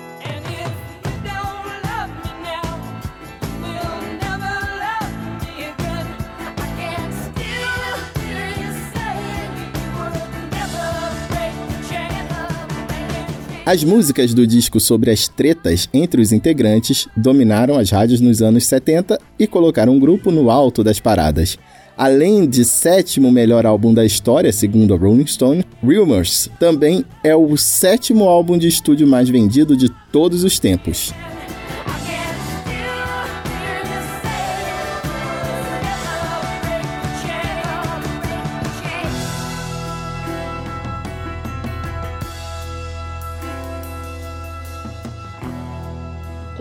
As 13.66 13.84
músicas 13.84 14.32
do 14.32 14.46
disco 14.46 14.80
sobre 14.80 15.10
as 15.10 15.28
tretas 15.28 15.90
entre 15.92 16.22
os 16.22 16.32
integrantes 16.32 17.08
dominaram 17.18 17.80
as 17.80 17.90
rádios 17.90 18.22
nos 18.22 18.40
anos 18.40 18.68
70 18.68 19.20
e 19.40 19.48
colocaram 19.48 19.98
o 19.98 20.00
grupo 20.00 20.30
no 20.30 20.52
alto 20.52 20.84
das 20.84 21.00
paradas. 21.00 21.58
Além 21.98 22.48
de 22.48 22.64
sétimo 22.64 23.32
melhor 23.32 23.66
álbum 23.66 23.92
da 23.92 24.06
história, 24.06 24.54
segundo 24.54 24.94
a 24.94 24.98
Rolling 24.98 25.26
Stone, 25.26 25.66
Rumors 25.82 26.48
também 26.60 27.04
é 27.24 27.36
o 27.36 27.58
sétimo 27.58 28.26
álbum 28.26 28.56
de 28.56 28.68
estúdio 28.68 29.08
mais 29.08 29.30
vendido 29.30 29.76
de 29.76 29.90
todos 30.12 30.44
os 30.44 30.60
tempos. 30.60 31.12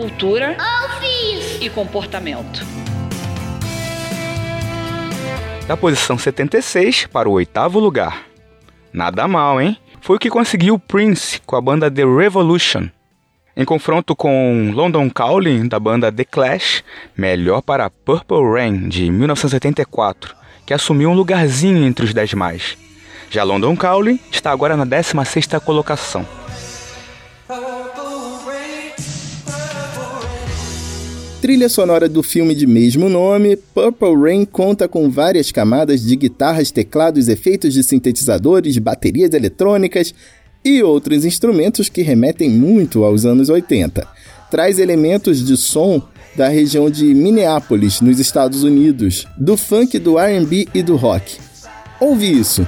Cultura 0.05 0.55
oh, 0.59 1.63
e 1.63 1.67
comportamento. 1.71 2.63
Da 5.67 5.75
posição 5.75 6.15
76 6.15 7.07
para 7.07 7.27
o 7.27 7.31
oitavo 7.31 7.79
lugar. 7.79 8.25
Nada 8.93 9.27
mal, 9.27 9.59
hein? 9.59 9.75
Foi 10.01 10.17
o 10.17 10.19
que 10.19 10.29
conseguiu 10.29 10.77
Prince 10.77 11.41
com 11.43 11.55
a 11.55 11.61
banda 11.61 11.89
The 11.89 12.03
Revolution. 12.05 12.87
Em 13.57 13.65
confronto 13.65 14.15
com 14.15 14.71
London 14.75 15.09
Calling, 15.09 15.67
da 15.67 15.79
banda 15.79 16.11
The 16.11 16.23
Clash, 16.23 16.83
melhor 17.17 17.63
para 17.63 17.89
Purple 17.89 18.47
Rain, 18.53 18.87
de 18.87 19.09
1984, 19.09 20.35
que 20.67 20.73
assumiu 20.73 21.09
um 21.09 21.15
lugarzinho 21.15 21.83
entre 21.83 22.05
os 22.05 22.13
10 22.13 22.35
mais. 22.35 22.77
Já 23.31 23.41
London 23.43 23.75
Calling 23.75 24.19
está 24.31 24.51
agora 24.51 24.77
na 24.77 24.85
16ª 24.85 25.59
colocação. 25.61 26.44
Trilha 31.45 31.69
sonora 31.69 32.09
do 32.09 32.23
filme 32.23 32.55
de 32.55 32.65
mesmo 32.65 33.07
nome, 33.07 33.55
Purple 33.55 34.15
Rain 34.19 34.45
conta 34.45 34.87
com 34.87 35.11
várias 35.11 35.51
camadas 35.51 36.01
de 36.03 36.15
guitarras, 36.15 36.71
teclados, 36.71 37.27
efeitos 37.27 37.71
de 37.71 37.83
sintetizadores, 37.83 38.79
baterias 38.79 39.31
eletrônicas 39.31 40.11
e 40.65 40.81
outros 40.81 41.23
instrumentos 41.23 41.87
que 41.87 42.01
remetem 42.01 42.49
muito 42.49 43.03
aos 43.03 43.25
anos 43.25 43.47
80. 43.47 44.07
Traz 44.49 44.79
elementos 44.79 45.45
de 45.45 45.55
som 45.55 46.01
da 46.35 46.47
região 46.47 46.89
de 46.89 47.13
Minneapolis, 47.13 48.01
nos 48.01 48.19
Estados 48.19 48.63
Unidos, 48.63 49.27
do 49.37 49.55
funk, 49.55 49.99
do 49.99 50.17
RB 50.17 50.67
e 50.73 50.81
do 50.81 50.95
rock. 50.95 51.37
Ouve 51.99 52.25
isso! 52.25 52.65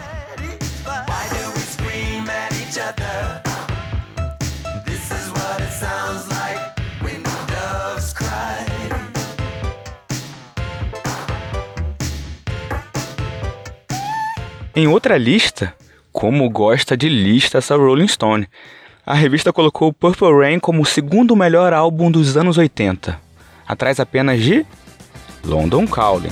Em 14.77 14.87
outra 14.87 15.17
lista, 15.17 15.73
como 16.11 16.47
gosta 16.51 16.95
de 16.95 17.09
lista 17.09 17.57
essa 17.57 17.75
Rolling 17.75 18.07
Stone, 18.07 18.47
a 19.03 19.15
revista 19.15 19.51
colocou 19.51 19.91
Purple 19.91 20.31
Rain 20.31 20.59
como 20.59 20.83
o 20.83 20.85
segundo 20.85 21.35
melhor 21.35 21.73
álbum 21.73 22.11
dos 22.11 22.37
anos 22.37 22.59
80, 22.59 23.19
atrás 23.67 23.99
apenas 23.99 24.39
de 24.39 24.63
London 25.43 25.87
Calling. 25.87 26.29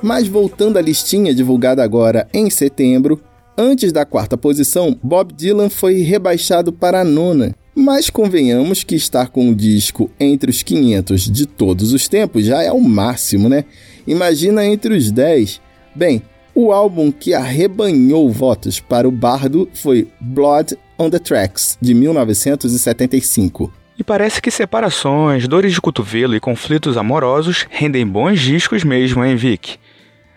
Mas 0.00 0.28
voltando 0.28 0.76
à 0.76 0.80
listinha 0.80 1.34
divulgada 1.34 1.82
agora 1.82 2.28
em 2.32 2.48
setembro, 2.48 3.20
antes 3.58 3.90
da 3.90 4.06
quarta 4.06 4.36
posição, 4.36 4.96
Bob 5.02 5.32
Dylan 5.32 5.68
foi 5.68 6.02
rebaixado 6.02 6.72
para 6.72 7.00
a 7.00 7.04
nona, 7.04 7.52
mas 7.74 8.10
convenhamos 8.10 8.84
que 8.84 8.94
estar 8.94 9.28
com 9.28 9.48
o 9.50 9.54
disco 9.54 10.10
entre 10.20 10.50
os 10.50 10.62
500 10.62 11.30
de 11.30 11.46
todos 11.46 11.92
os 11.92 12.08
tempos 12.08 12.44
já 12.44 12.62
é 12.62 12.70
o 12.70 12.80
máximo, 12.80 13.48
né? 13.48 13.64
Imagina 14.06 14.64
entre 14.64 14.94
os 14.94 15.10
10. 15.10 15.60
Bem, 15.94 16.22
o 16.54 16.72
álbum 16.72 17.10
que 17.10 17.32
arrebanhou 17.32 18.30
votos 18.30 18.78
para 18.78 19.08
o 19.08 19.12
Bardo 19.12 19.68
foi 19.72 20.08
Blood 20.20 20.76
on 20.98 21.08
the 21.08 21.18
Tracks, 21.18 21.78
de 21.80 21.94
1975. 21.94 23.72
E 23.98 24.04
parece 24.04 24.40
que 24.42 24.50
separações, 24.50 25.46
dores 25.46 25.72
de 25.72 25.80
cotovelo 25.80 26.34
e 26.34 26.40
conflitos 26.40 26.96
amorosos 26.96 27.66
rendem 27.70 28.06
bons 28.06 28.40
discos 28.40 28.84
mesmo, 28.84 29.24
hein, 29.24 29.36
Vic? 29.36 29.78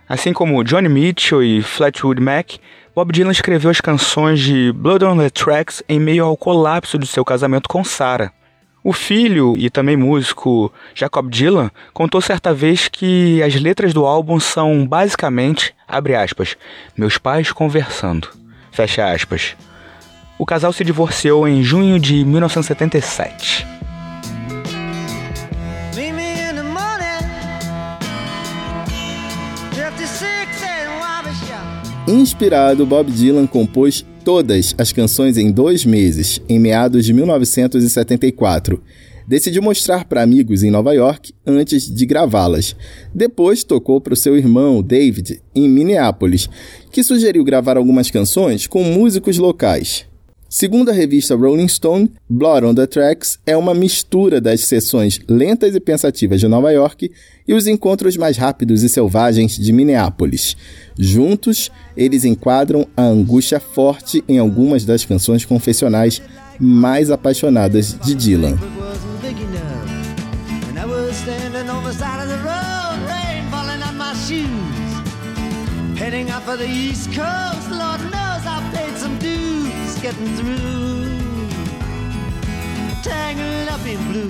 Assim 0.08 0.34
como 0.34 0.63
Johnny 0.63 0.88
Mitchell 0.88 1.41
e 1.41 1.63
Flatwood 1.63 2.22
Mac, 2.22 2.54
Bob 2.96 3.12
Dylan 3.12 3.32
escreveu 3.32 3.72
as 3.72 3.82
canções 3.82 4.39
de 4.39 4.72
Blood 4.72 5.04
on 5.04 5.18
the 5.18 5.30
Tracks 5.30 5.82
em 5.89 6.00
meio 6.00 6.26
ao 6.26 6.38
colapso 6.38 7.00
de 7.00 7.08
seu 7.08 7.26
casamento 7.26 7.68
com 7.68 7.84
Sarah. 7.84 8.32
O 8.84 8.94
filho 8.94 9.56
e 9.58 9.68
também 9.68 9.98
músico 9.98 10.72
Jacob 10.94 11.28
Dylan 11.28 11.72
contou 11.91 12.22
certa 12.22 12.54
vez 12.54 12.88
que 12.88 13.41
as 13.41 13.56
letras 13.56 13.96
do 13.96 14.06
álbum 14.06 14.39
são 14.39 14.88
basicamente, 14.88 15.74
abre 15.88 16.13
aspas, 16.13 16.56
meus 16.96 17.18
pais 17.18 17.52
conversando, 17.52 18.30
fecha 18.72 19.12
aspas. 19.12 19.56
O 20.38 20.46
casal 20.46 20.72
se 20.72 20.84
divorciou 20.84 21.48
em 21.48 21.63
junho 21.63 22.00
de 22.00 22.24
1977. 22.24 23.75
Inspirado, 32.08 32.86
Bob 32.86 33.12
Dylan 33.12 33.48
compôs 33.48 34.06
todas 34.24 34.76
as 34.78 34.91
canções 34.91 35.39
em 35.39 35.52
dois 35.52 35.84
meses, 35.84 36.39
em 36.48 36.60
meados 36.60 37.04
de 37.04 37.12
1974. 37.12 38.80
Decidiu 39.28 39.63
mostrar 39.63 40.06
para 40.06 40.22
amigos 40.22 40.62
em 40.62 40.70
Nova 40.70 40.94
York 40.94 41.34
antes 41.44 41.91
de 41.91 42.06
gravá-las. 42.06 42.76
Depois 43.12 43.63
tocou 43.63 44.00
para 44.00 44.13
o 44.13 44.18
seu 44.18 44.38
irmão, 44.38 44.84
David, 44.84 45.41
em 45.56 45.68
Minneapolis, 45.68 46.48
que 46.91 47.04
sugeriu 47.04 47.44
gravar 47.44 47.76
algumas 47.76 48.12
canções 48.12 48.68
com 48.68 48.84
músicos 48.84 49.39
locais. 49.39 50.06
Segundo 50.58 50.89
a 50.89 50.94
revista 50.94 51.36
Rolling 51.36 51.68
Stone, 51.68 52.10
Blood 52.30 52.65
on 52.65 52.74
the 52.74 52.88
Tracks 52.88 53.38
é 53.46 53.58
uma 53.58 53.74
mistura 53.74 54.39
das 54.39 54.62
sessões 54.62 55.20
lentas 55.28 55.76
e 55.76 55.82
pensativas 55.82 56.39
de 56.39 56.48
Nova 56.48 56.72
York 56.72 57.12
e 57.46 57.54
os 57.54 57.68
encontros 57.68 58.15
mais 58.15 58.38
rápidos 58.38 58.82
e 58.82 58.88
selvagens 58.88 59.58
de 59.58 59.74
Minneapolis. 59.74 60.56
Juntos, 60.98 61.70
eles 61.98 62.24
enquadram 62.24 62.88
a 62.96 63.04
angústia 63.04 63.60
forte 63.60 64.24
em 64.30 64.39
algumas 64.39 64.86
das 64.86 65.04
canções 65.04 65.44
confessionais 65.44 66.22
mais 66.58 67.12
apaixonadas 67.12 67.98
de 68.00 68.15
Dylan. 68.15 68.58
Heading 75.98 76.28
for 76.46 76.56
the 76.56 76.68
East 76.68 77.08
Coast, 77.15 77.64
getting 80.06 80.36
through. 80.36 80.60
Tangled 83.02 83.70
up 83.74 83.89
in 83.89 83.98
blue. 84.12 84.30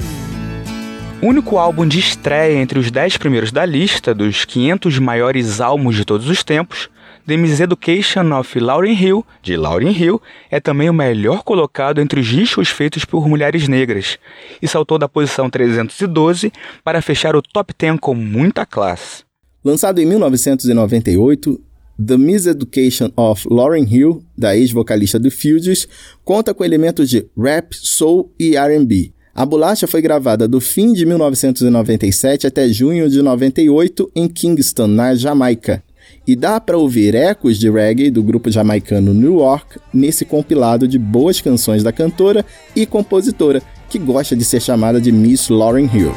Único 1.22 1.58
álbum 1.58 1.86
de 1.86 2.00
estreia 2.00 2.58
entre 2.62 2.80
os 2.80 2.90
10 2.90 3.18
primeiros 3.18 3.52
da 3.52 3.66
lista 3.66 4.14
dos 4.14 4.46
500 4.46 5.00
maiores 5.00 5.60
álbuns 5.60 5.96
de 5.96 6.06
todos 6.06 6.30
os 6.30 6.44
tempos, 6.46 6.90
The 7.28 7.36
Miseducation 7.36 8.32
of 8.40 8.58
Lauryn 8.58 8.94
Hill, 8.94 9.26
de 9.42 9.58
Lauryn 9.58 9.92
Hill, 9.92 10.22
é 10.50 10.62
também 10.62 10.90
o 10.90 10.94
melhor 10.94 11.44
colocado 11.44 12.00
entre 12.00 12.22
os 12.22 12.28
discos 12.28 12.70
feitos 12.70 13.04
por 13.04 13.28
mulheres 13.28 13.68
negras 13.68 14.18
e 14.62 14.68
saltou 14.68 14.98
da 14.98 15.10
posição 15.10 15.50
312 15.50 16.54
para 16.86 17.02
fechar 17.02 17.36
o 17.36 17.42
top 17.42 17.74
10 17.78 18.00
com 18.00 18.14
muita 18.16 18.66
classe. 18.66 19.26
Lançado 19.64 20.00
em 20.00 20.06
1998, 20.06 21.60
The 22.04 22.18
Miseducation 22.18 23.12
of 23.16 23.48
Lauryn 23.50 23.86
Hill, 23.86 24.22
da 24.38 24.56
ex-vocalista 24.56 25.18
do 25.18 25.32
Fugees, 25.32 25.88
conta 26.24 26.54
com 26.54 26.66
elementos 26.66 27.10
de 27.10 27.26
rap, 27.38 27.74
soul 27.74 28.32
e 28.40 28.58
R&B. 28.58 29.14
A 29.34 29.46
bolacha 29.46 29.88
foi 29.88 30.02
gravada 30.02 30.48
do 30.48 30.62
fim 30.62 30.94
de 30.94 31.06
1997 31.06 32.48
até 32.48 32.68
junho 32.70 33.10
de 33.10 33.22
98 33.22 34.12
em 34.16 34.28
Kingston, 34.28 34.88
na 34.88 35.16
Jamaica, 35.16 35.84
e 36.28 36.36
dá 36.36 36.60
para 36.60 36.78
ouvir 36.78 37.16
ecos 37.16 37.58
de 37.58 37.70
reggae 37.70 38.10
do 38.10 38.24
grupo 38.24 38.50
jamaicano 38.50 39.14
New 39.14 39.40
York 39.40 39.80
nesse 39.94 40.26
compilado 40.26 40.88
de 40.88 40.98
boas 40.98 41.42
canções 41.42 41.84
da 41.84 41.92
cantora 41.92 42.46
e 42.76 42.86
compositora, 42.86 43.62
que 43.90 44.00
gosta 44.00 44.36
de 44.36 44.44
ser 44.44 44.62
chamada 44.62 45.00
de 45.00 45.12
Miss 45.12 45.50
Lauryn 45.50 45.90
Hill. 45.94 46.12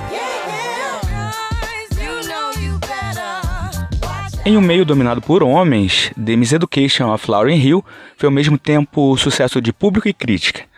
Em 4.44 4.57
um 4.57 4.61
meio 4.61 4.85
dominado 4.85 5.20
por 5.20 5.42
homens, 5.42 6.11
The 6.14 6.37
Miseducation 6.37 7.12
of 7.12 7.31
Lauryn 7.31 7.59
Hill 7.59 7.85
foi 8.16 8.27
ao 8.29 8.33
mesmo 8.33 8.57
tempo 8.57 9.16
sucesso 9.16 9.61
de 9.61 9.72
público 9.72 10.09
e 10.09 10.12
crítica 10.12 10.68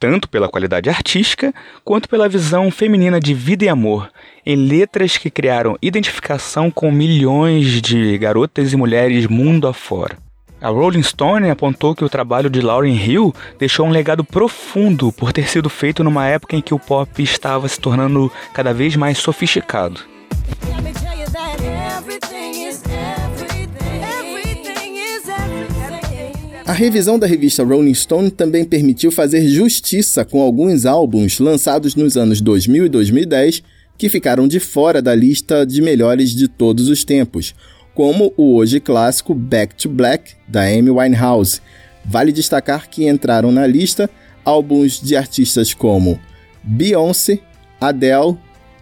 tanto 0.00 0.30
pela 0.30 0.48
qualidade 0.48 0.88
artística 0.88 1.52
quanto 1.84 2.08
pela 2.08 2.26
visão 2.26 2.70
feminina 2.70 3.20
de 3.20 3.34
vida 3.34 3.66
e 3.66 3.68
amor, 3.68 4.10
em 4.46 4.56
letras 4.56 5.18
que 5.18 5.30
criaram 5.30 5.76
identificação 5.82 6.70
com 6.70 6.90
milhões 6.90 7.82
de 7.82 8.16
garotas 8.16 8.72
e 8.72 8.76
mulheres 8.76 9.26
mundo 9.26 9.68
afora. 9.68 10.16
A 10.58 10.68
Rolling 10.68 11.02
Stone 11.02 11.50
apontou 11.50 11.94
que 11.94 12.04
o 12.04 12.08
trabalho 12.08 12.48
de 12.48 12.60
Lauryn 12.60 12.96
Hill 12.96 13.34
deixou 13.58 13.86
um 13.86 13.90
legado 13.90 14.24
profundo 14.24 15.12
por 15.12 15.32
ter 15.32 15.48
sido 15.48 15.68
feito 15.68 16.02
numa 16.02 16.26
época 16.26 16.56
em 16.56 16.62
que 16.62 16.74
o 16.74 16.78
pop 16.78 17.22
estava 17.22 17.68
se 17.68 17.78
tornando 17.78 18.32
cada 18.54 18.72
vez 18.72 18.96
mais 18.96 19.18
sofisticado. 19.18 20.00
A 26.64 26.72
revisão 26.72 27.18
da 27.18 27.26
revista 27.26 27.64
Rolling 27.64 27.94
Stone 27.94 28.30
também 28.30 28.64
permitiu 28.64 29.10
fazer 29.10 29.46
justiça 29.48 30.24
com 30.24 30.40
alguns 30.40 30.86
álbuns 30.86 31.38
lançados 31.38 31.94
nos 31.94 32.16
anos 32.16 32.40
2000 32.40 32.86
e 32.86 32.88
2010 32.88 33.62
que 33.98 34.08
ficaram 34.08 34.48
de 34.48 34.60
fora 34.60 35.02
da 35.02 35.14
lista 35.14 35.66
de 35.66 35.82
melhores 35.82 36.30
de 36.30 36.48
todos 36.48 36.88
os 36.88 37.04
tempos, 37.04 37.54
como 37.94 38.32
o 38.36 38.54
hoje 38.54 38.80
clássico 38.80 39.34
Back 39.34 39.74
to 39.74 39.88
Black, 39.88 40.32
da 40.48 40.62
Amy 40.62 40.90
Winehouse. 40.90 41.60
Vale 42.04 42.32
destacar 42.32 42.88
que 42.88 43.06
entraram 43.06 43.52
na 43.52 43.66
lista 43.66 44.08
álbuns 44.44 45.00
de 45.00 45.16
artistas 45.16 45.74
como 45.74 46.18
Beyoncé, 46.62 47.40
Adele, 47.80 48.38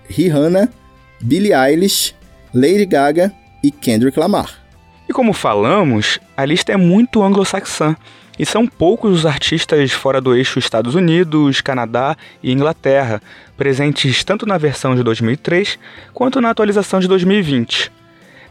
Rihanna, 0.09 0.73
Billie 1.21 1.53
Eilish, 1.53 2.15
Lady 2.55 2.87
Gaga 2.87 3.33
e 3.63 3.71
Kendrick 3.71 4.19
Lamar. 4.19 4.68
E 5.09 5.13
como 5.13 5.33
falamos, 5.33 6.21
a 6.37 6.45
lista 6.45 6.71
é 6.71 6.77
muito 6.77 7.23
anglo-saxã 7.23 7.97
e 8.39 8.45
são 8.45 8.67
poucos 8.67 9.19
os 9.19 9.27
artistas 9.27 9.91
fora 9.91 10.21
do 10.21 10.35
eixo 10.35 10.59
Estados 10.59 10.95
Unidos, 10.95 11.63
Canadá 11.63 12.15
e 12.43 12.53
Inglaterra, 12.53 13.23
presentes 13.57 14.23
tanto 14.23 14.45
na 14.45 14.59
versão 14.59 14.95
de 14.95 15.03
2003 15.03 15.79
quanto 16.13 16.43
na 16.43 16.51
atualização 16.51 17.01
de 17.01 17.09
2020. 17.09 17.91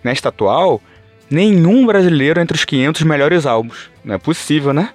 Nesta 0.03 0.29
atual, 0.29 0.81
nenhum 1.29 1.85
brasileiro 1.85 2.41
entre 2.41 2.57
os 2.57 2.65
500 2.65 3.03
melhores 3.03 3.45
álbuns. 3.45 3.91
Não 4.03 4.15
é 4.15 4.17
possível, 4.17 4.73
né? 4.73 4.89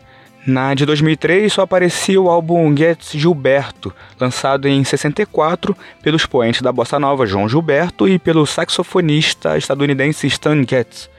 Na 0.44 0.74
de 0.74 0.84
2003 0.84 1.52
só 1.52 1.62
aparecia 1.62 2.20
o 2.20 2.28
álbum 2.28 2.76
Get 2.76 3.16
Gilberto, 3.16 3.94
lançado 4.18 4.66
em 4.66 4.82
64 4.82 5.76
pelo 6.02 6.16
expoente 6.16 6.64
da 6.64 6.72
bossa 6.72 6.98
nova 6.98 7.24
João 7.24 7.48
Gilberto 7.48 8.08
e 8.08 8.18
pelo 8.18 8.44
saxofonista 8.44 9.56
estadunidense 9.56 10.26
Stan 10.26 10.64
Getz. 10.68 11.11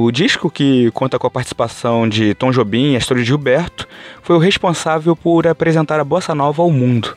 O 0.00 0.12
disco, 0.12 0.48
que 0.48 0.92
conta 0.92 1.18
com 1.18 1.26
a 1.26 1.30
participação 1.30 2.08
de 2.08 2.32
Tom 2.32 2.52
Jobim 2.52 2.92
e 2.92 2.96
Astrid 2.96 3.24
Gilberto, 3.24 3.88
foi 4.22 4.36
o 4.36 4.38
responsável 4.38 5.16
por 5.16 5.44
apresentar 5.44 5.98
a 5.98 6.04
bossa 6.04 6.36
nova 6.36 6.62
ao 6.62 6.70
mundo. 6.70 7.16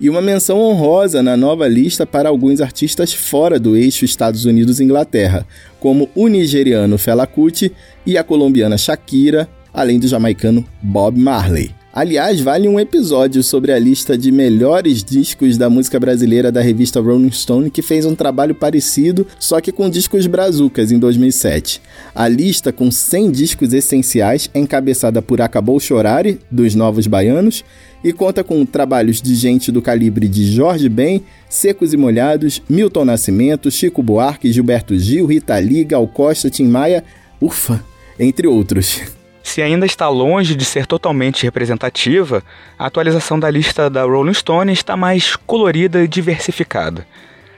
E 0.00 0.08
uma 0.08 0.22
menção 0.22 0.60
honrosa 0.60 1.20
na 1.20 1.36
nova 1.36 1.66
lista 1.66 2.06
para 2.06 2.28
alguns 2.28 2.60
artistas 2.60 3.12
fora 3.12 3.58
do 3.58 3.76
eixo 3.76 4.04
Estados 4.04 4.44
Unidos-Inglaterra, 4.44 5.44
como 5.80 6.08
o 6.14 6.28
nigeriano 6.28 6.96
Fela 6.96 7.26
Kuti 7.26 7.72
e 8.06 8.16
a 8.16 8.22
colombiana 8.22 8.78
Shakira, 8.78 9.48
além 9.74 9.98
do 9.98 10.06
jamaicano 10.06 10.64
Bob 10.80 11.18
Marley. 11.18 11.74
Aliás, 11.94 12.40
vale 12.40 12.66
um 12.68 12.80
episódio 12.80 13.42
sobre 13.42 13.70
a 13.70 13.78
lista 13.78 14.16
de 14.16 14.32
melhores 14.32 15.04
discos 15.04 15.58
da 15.58 15.68
música 15.68 16.00
brasileira 16.00 16.50
da 16.50 16.62
revista 16.62 17.02
Rolling 17.02 17.30
Stone, 17.30 17.70
que 17.70 17.82
fez 17.82 18.06
um 18.06 18.14
trabalho 18.14 18.54
parecido, 18.54 19.26
só 19.38 19.60
que 19.60 19.70
com 19.70 19.90
discos 19.90 20.26
brazucas 20.26 20.90
em 20.90 20.98
2007. 20.98 21.82
A 22.14 22.26
lista, 22.28 22.72
com 22.72 22.90
100 22.90 23.30
discos 23.32 23.74
essenciais, 23.74 24.48
é 24.54 24.58
encabeçada 24.58 25.20
por 25.20 25.42
Acabou 25.42 25.78
Chorare, 25.78 26.40
dos 26.50 26.74
Novos 26.74 27.06
Baianos, 27.06 27.62
e 28.02 28.10
conta 28.10 28.42
com 28.42 28.64
trabalhos 28.64 29.20
de 29.20 29.34
gente 29.34 29.70
do 29.70 29.82
calibre 29.82 30.28
de 30.28 30.50
Jorge 30.50 30.88
Ben, 30.88 31.22
Secos 31.46 31.92
e 31.92 31.98
Molhados, 31.98 32.62
Milton 32.70 33.04
Nascimento, 33.04 33.70
Chico 33.70 34.02
Buarque, 34.02 34.50
Gilberto 34.50 34.98
Gil, 34.98 35.26
Rita 35.26 35.58
Lee, 35.58 35.84
Gal 35.84 36.08
Costa, 36.08 36.48
Tim 36.48 36.68
Maia, 36.68 37.04
ufa, 37.38 37.84
entre 38.18 38.46
outros. 38.46 39.02
Se 39.42 39.60
ainda 39.60 39.84
está 39.84 40.08
longe 40.08 40.54
de 40.54 40.64
ser 40.64 40.86
totalmente 40.86 41.42
representativa, 41.42 42.42
a 42.78 42.86
atualização 42.86 43.38
da 43.38 43.50
lista 43.50 43.90
da 43.90 44.04
Rolling 44.04 44.34
Stone 44.34 44.72
está 44.72 44.96
mais 44.96 45.36
colorida 45.36 46.02
e 46.02 46.08
diversificada. 46.08 47.06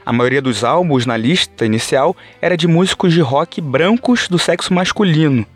A 0.04 0.12
maioria 0.12 0.42
dos 0.42 0.64
álbuns 0.64 1.06
na 1.06 1.16
lista 1.16 1.64
inicial 1.64 2.16
era 2.40 2.56
de 2.56 2.66
músicos 2.66 3.12
de 3.12 3.20
rock 3.20 3.60
brancos 3.60 4.28
do 4.28 4.38
sexo 4.38 4.72
masculino. 4.72 5.46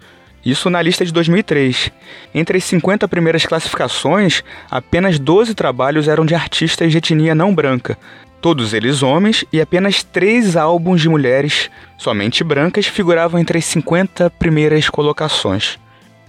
Isso 0.45 0.71
na 0.71 0.81
lista 0.81 1.05
de 1.05 1.13
2003. 1.13 1.91
Entre 2.35 2.59
as 2.59 2.65
50 2.65 3.07
primeiras 3.09 3.45
classificações, 3.45 4.43
apenas 4.71 5.19
12 5.19 5.55
trabalhos 5.55 6.09
eram 6.09 6.25
de 6.25 6.35
artistas 6.35 6.93
de 6.93 6.99
etnia 6.99 7.35
não 7.35 7.55
branca, 7.55 7.99
todos 8.41 8.73
eles 8.73 9.03
homens, 9.03 9.45
e 9.53 9.61
apenas 9.61 10.03
três 10.03 10.57
álbuns 10.57 11.01
de 11.01 11.09
mulheres, 11.09 11.71
somente 11.97 12.45
brancas, 12.45 12.87
figuravam 12.87 13.41
entre 13.41 13.59
as 13.59 13.65
50 13.65 14.31
primeiras 14.31 14.89
colocações. 14.89 15.79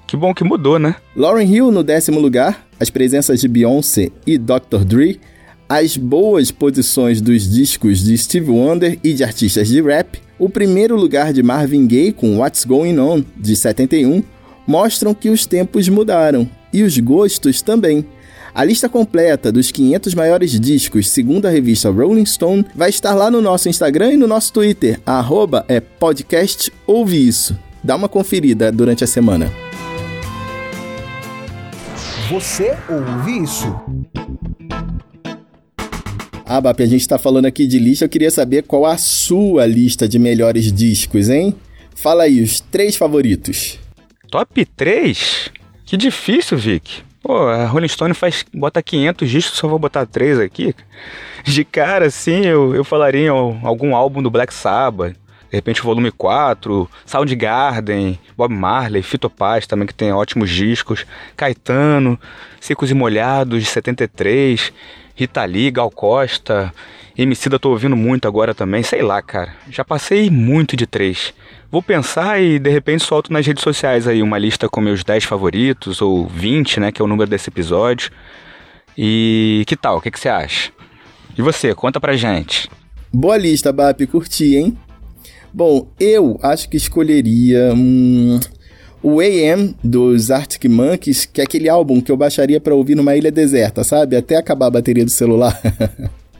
Que 0.10 0.17
bom 0.17 0.34
que 0.34 0.43
mudou, 0.43 0.80
né? 0.80 0.95
Lauren 1.15 1.45
Hill 1.45 1.72
no 1.72 1.84
décimo 1.84 2.19
lugar, 2.19 2.65
as 2.80 2.89
presenças 2.89 3.41
de 3.41 3.48
Beyoncé 3.48 4.10
e 4.26 4.39
Dr. 4.39 4.84
Dre, 4.84 5.19
as 5.69 5.95
boas 5.95 6.50
posições 6.50 7.22
dos 7.22 7.48
discos 7.48 8.04
de 8.04 8.17
Steve 8.17 8.50
Wonder 8.50 8.98
e 9.04 9.13
de 9.13 9.24
artistas 9.24 9.67
de 9.67 9.80
rap, 9.80 10.19
o 10.39 10.50
primeiro 10.50 10.95
lugar 10.95 11.32
de 11.32 11.43
Marvin 11.43 11.86
Gaye 11.86 12.12
com 12.12 12.39
What's 12.39 12.65
Going 12.65 12.98
On, 12.98 13.24
de 13.38 13.56
71, 13.56 14.24
mostram 14.65 15.13
que 15.13 15.30
os 15.30 15.45
tempos 15.45 15.88
mudaram 15.88 16.50
e 16.74 16.82
os 16.82 16.98
gostos 16.98 17.62
também. 17.62 18.04
A 18.52 18.63
lista 18.63 18.89
completa 18.89 19.52
dos 19.52 19.69
500 19.69 20.15
maiores 20.15 20.60
discos, 20.60 21.08
segundo 21.08 21.45
a 21.45 21.52
revista 21.52 21.91
Rolling 21.91 22.26
Stone, 22.26 22.65
vai 22.74 22.89
estar 22.89 23.13
lá 23.13 23.30
no 23.30 23.43
nosso 23.43 23.69
Instagram 23.69 24.13
e 24.13 24.17
no 24.17 24.26
nosso 24.26 24.54
Twitter, 24.54 25.00
arroba 25.06 25.63
é 25.67 25.80
podcast 25.80 26.74
ouve 26.88 27.28
isso. 27.28 27.56
Dá 27.84 27.95
uma 27.95 28.10
conferida 28.10 28.72
durante 28.72 29.04
a 29.04 29.08
semana. 29.08 29.68
Você 32.29 32.77
ouve 32.87 33.41
isso? 33.41 33.65
Ah, 36.45 36.61
Bap, 36.61 36.79
a 36.79 36.85
gente 36.85 37.07
tá 37.07 37.17
falando 37.17 37.47
aqui 37.47 37.65
de 37.65 37.79
lista, 37.79 38.05
eu 38.05 38.09
queria 38.09 38.29
saber 38.29 38.61
qual 38.61 38.85
a 38.85 38.97
sua 38.97 39.65
lista 39.65 40.07
de 40.07 40.19
melhores 40.19 40.71
discos, 40.71 41.27
hein? 41.27 41.55
Fala 41.95 42.23
aí, 42.23 42.39
os 42.39 42.59
três 42.59 42.95
favoritos. 42.95 43.79
Top 44.29 44.63
3? 44.63 45.49
Que 45.83 45.97
difícil, 45.97 46.55
Vic. 46.55 47.01
Pô, 47.23 47.47
a 47.47 47.65
Rolling 47.65 47.87
Stone 47.87 48.13
faz, 48.13 48.45
bota 48.53 48.83
500 48.83 49.27
discos, 49.27 49.57
só 49.57 49.67
vou 49.67 49.79
botar 49.79 50.05
três 50.05 50.39
aqui. 50.39 50.75
De 51.43 51.65
cara, 51.65 52.11
sim, 52.11 52.45
eu, 52.45 52.75
eu 52.75 52.83
falaria 52.83 53.25
em 53.25 53.29
algum 53.29 53.95
álbum 53.95 54.21
do 54.21 54.29
Black 54.29 54.53
Sabbath, 54.53 55.15
de 55.49 55.55
repente 55.55 55.81
volume 55.81 56.12
4, 56.12 56.89
Soundgarden, 57.05 58.19
Bob 58.38 58.53
Marley, 58.53 59.01
Fito 59.01 59.29
Paz 59.29 59.65
também 59.65 59.88
que 59.88 59.93
tem 59.93 60.12
ótimos 60.12 60.49
discos, 60.49 61.05
Caetano, 61.35 62.19
Secos 62.59 62.91
e 62.91 62.93
Molhados 62.93 63.63
de 63.63 63.69
73, 63.69 64.71
Rita 65.15 65.43
Lee, 65.45 65.71
Gal 65.71 65.89
Costa, 65.89 66.73
Emicida 67.21 67.59
tô 67.59 67.71
ouvindo 67.71 67.97
muito 67.97 68.29
agora 68.29 68.55
também, 68.55 68.81
sei 68.81 69.01
lá, 69.01 69.21
cara. 69.21 69.53
Já 69.69 69.83
passei 69.83 70.29
muito 70.29 70.77
de 70.77 70.88
três. 70.88 71.33
Vou 71.69 71.83
pensar 71.83 72.41
e 72.41 72.57
de 72.57 72.69
repente 72.69 73.03
solto 73.03 73.33
nas 73.33 73.45
redes 73.45 73.62
sociais 73.62 74.07
aí 74.07 74.23
uma 74.23 74.38
lista 74.38 74.69
com 74.69 74.79
meus 74.79 75.03
10 75.03 75.25
favoritos, 75.25 76.01
ou 76.01 76.25
20, 76.25 76.79
né, 76.79 76.91
que 76.93 77.01
é 77.01 77.03
o 77.03 77.07
número 77.09 77.29
desse 77.29 77.49
episódio. 77.49 78.09
E 78.97 79.65
que 79.67 79.75
tal? 79.75 79.97
O 79.97 80.01
que, 80.01 80.09
que 80.09 80.17
você 80.17 80.29
acha? 80.29 80.71
E 81.38 81.41
você, 81.41 81.75
conta 81.75 81.99
pra 81.99 82.15
gente. 82.15 82.69
Boa 83.12 83.35
lista, 83.35 83.73
Bap, 83.73 84.07
curti, 84.07 84.55
hein? 84.55 84.77
Bom, 85.53 85.88
eu 85.99 86.39
acho 86.41 86.69
que 86.69 86.77
escolheria 86.77 87.73
hum, 87.73 88.39
o 89.01 89.19
AM 89.19 89.75
dos 89.83 90.29
Arctic 90.29 90.65
Monkeys, 90.65 91.25
que 91.25 91.41
é 91.41 91.43
aquele 91.43 91.67
álbum 91.67 92.01
que 92.01 92.12
eu 92.12 92.17
baixaria 92.17 92.59
para 92.59 92.75
ouvir 92.75 92.95
numa 92.95 93.15
ilha 93.15 93.31
deserta, 93.31 93.83
sabe? 93.83 94.15
Até 94.15 94.35
acabar 94.35 94.67
a 94.67 94.71
bateria 94.71 95.05
do 95.05 95.12
celular. 95.12 95.59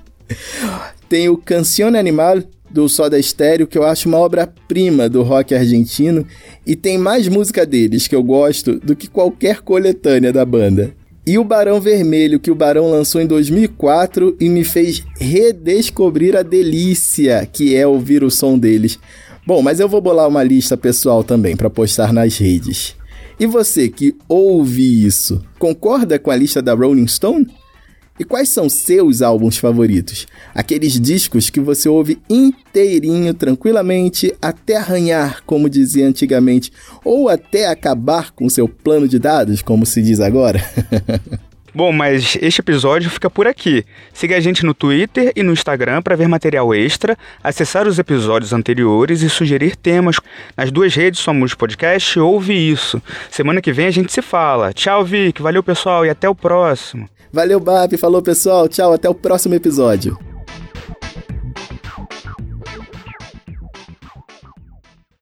Tem 1.10 1.28
o 1.28 1.38
Cancione 1.38 1.98
Animal 1.98 2.43
do 2.69 2.88
Soda 2.88 3.19
Stereo, 3.19 3.65
que 3.65 3.78
eu 3.78 3.84
acho 3.84 4.08
uma 4.08 4.19
obra-prima 4.19 5.10
do 5.10 5.24
rock 5.24 5.56
argentino, 5.56 6.26
e 6.65 6.76
tem 6.76 7.00
mais 7.00 7.28
música 7.28 7.65
deles 7.65 8.08
que 8.08 8.15
eu 8.15 8.24
gosto 8.24 8.80
do 8.80 8.95
que 8.95 9.08
qualquer 9.08 9.62
coletânea 9.62 10.32
da 10.32 10.45
banda. 10.45 10.93
E 11.30 11.38
o 11.38 11.44
Barão 11.44 11.80
Vermelho, 11.80 12.39
que 12.39 12.50
o 12.50 12.56
Barão 12.56 12.89
lançou 12.89 13.22
em 13.22 13.28
2004 13.28 14.36
e 14.39 14.50
me 14.50 14.63
fez 14.63 15.04
redescobrir 15.20 16.36
a 16.36 16.42
delícia 16.42 17.46
que 17.46 17.76
é 17.76 17.86
ouvir 17.86 18.24
o 18.24 18.32
som 18.32 18.58
deles. 18.58 18.98
Bom, 19.46 19.62
mas 19.62 19.80
eu 19.80 19.88
vou 19.88 20.02
bolar 20.02 20.28
uma 20.28 20.42
lista 20.42 20.76
pessoal 20.76 21.24
também 21.24 21.56
para 21.56 21.70
postar 21.70 22.12
nas 22.12 22.39
redes. 22.39 22.96
E 23.39 23.46
você 23.46 23.89
que 23.89 24.15
ouve 24.28 25.06
isso, 25.06 25.39
concorda 25.60 26.18
com 26.18 26.32
a 26.32 26.36
lista 26.36 26.63
da 26.63 26.74
Rolling 26.74 27.08
Stone? 27.08 27.46
E 28.20 28.26
quais 28.26 28.50
são 28.50 28.68
seus 28.68 29.22
álbuns 29.22 29.58
favoritos? 29.58 30.28
Aqueles 30.54 31.00
discos 31.00 31.50
que 31.50 31.62
você 31.62 31.88
ouve 31.88 32.20
inteirinho, 32.30 33.34
tranquilamente, 33.34 34.36
até 34.42 34.76
arranhar, 34.76 35.42
como 35.46 35.70
dizia 35.70 36.06
antigamente, 36.06 36.70
ou 37.06 37.30
até 37.30 37.68
acabar 37.68 38.32
com 38.32 38.50
seu 38.50 38.68
plano 38.68 39.08
de 39.08 39.18
dados, 39.18 39.62
como 39.62 39.86
se 39.86 40.02
diz 40.02 40.20
agora? 40.20 40.62
Bom, 41.74 41.92
mas 41.92 42.38
este 42.42 42.62
episódio 42.62 43.10
fica 43.10 43.30
por 43.30 43.48
aqui. 43.48 43.86
Siga 44.14 44.38
a 44.38 44.40
gente 44.40 44.66
no 44.66 44.74
Twitter 44.74 45.32
e 45.36 45.44
no 45.44 45.54
Instagram 45.54 46.02
para 46.02 46.16
ver 46.16 46.28
material 46.28 46.74
extra, 46.74 47.18
acessar 47.44 47.88
os 47.88 48.00
episódios 48.00 48.54
anteriores 48.54 49.22
e 49.22 49.30
sugerir 49.30 49.76
temas. 49.76 50.18
Nas 50.58 50.72
duas 50.72 50.94
redes 50.96 51.20
somos 51.20 51.54
podcast 51.54 52.20
Ouve 52.20 52.54
Isso. 52.54 53.02
Semana 53.30 53.62
que 53.62 53.72
vem 53.72 53.88
a 53.88 53.92
gente 53.92 54.12
se 54.12 54.22
fala. 54.22 54.74
Tchau, 54.74 55.04
Vic. 55.06 55.42
Valeu, 55.42 55.64
pessoal, 55.64 56.06
e 56.06 56.10
até 56.10 56.28
o 56.28 56.36
próximo. 56.36 57.08
Valeu, 57.32 57.60
Bap. 57.60 57.96
Falou, 57.98 58.22
pessoal. 58.22 58.68
Tchau. 58.68 58.94
Até 58.94 59.10
o 59.10 59.14
próximo 59.14 59.56
episódio. 59.56 60.29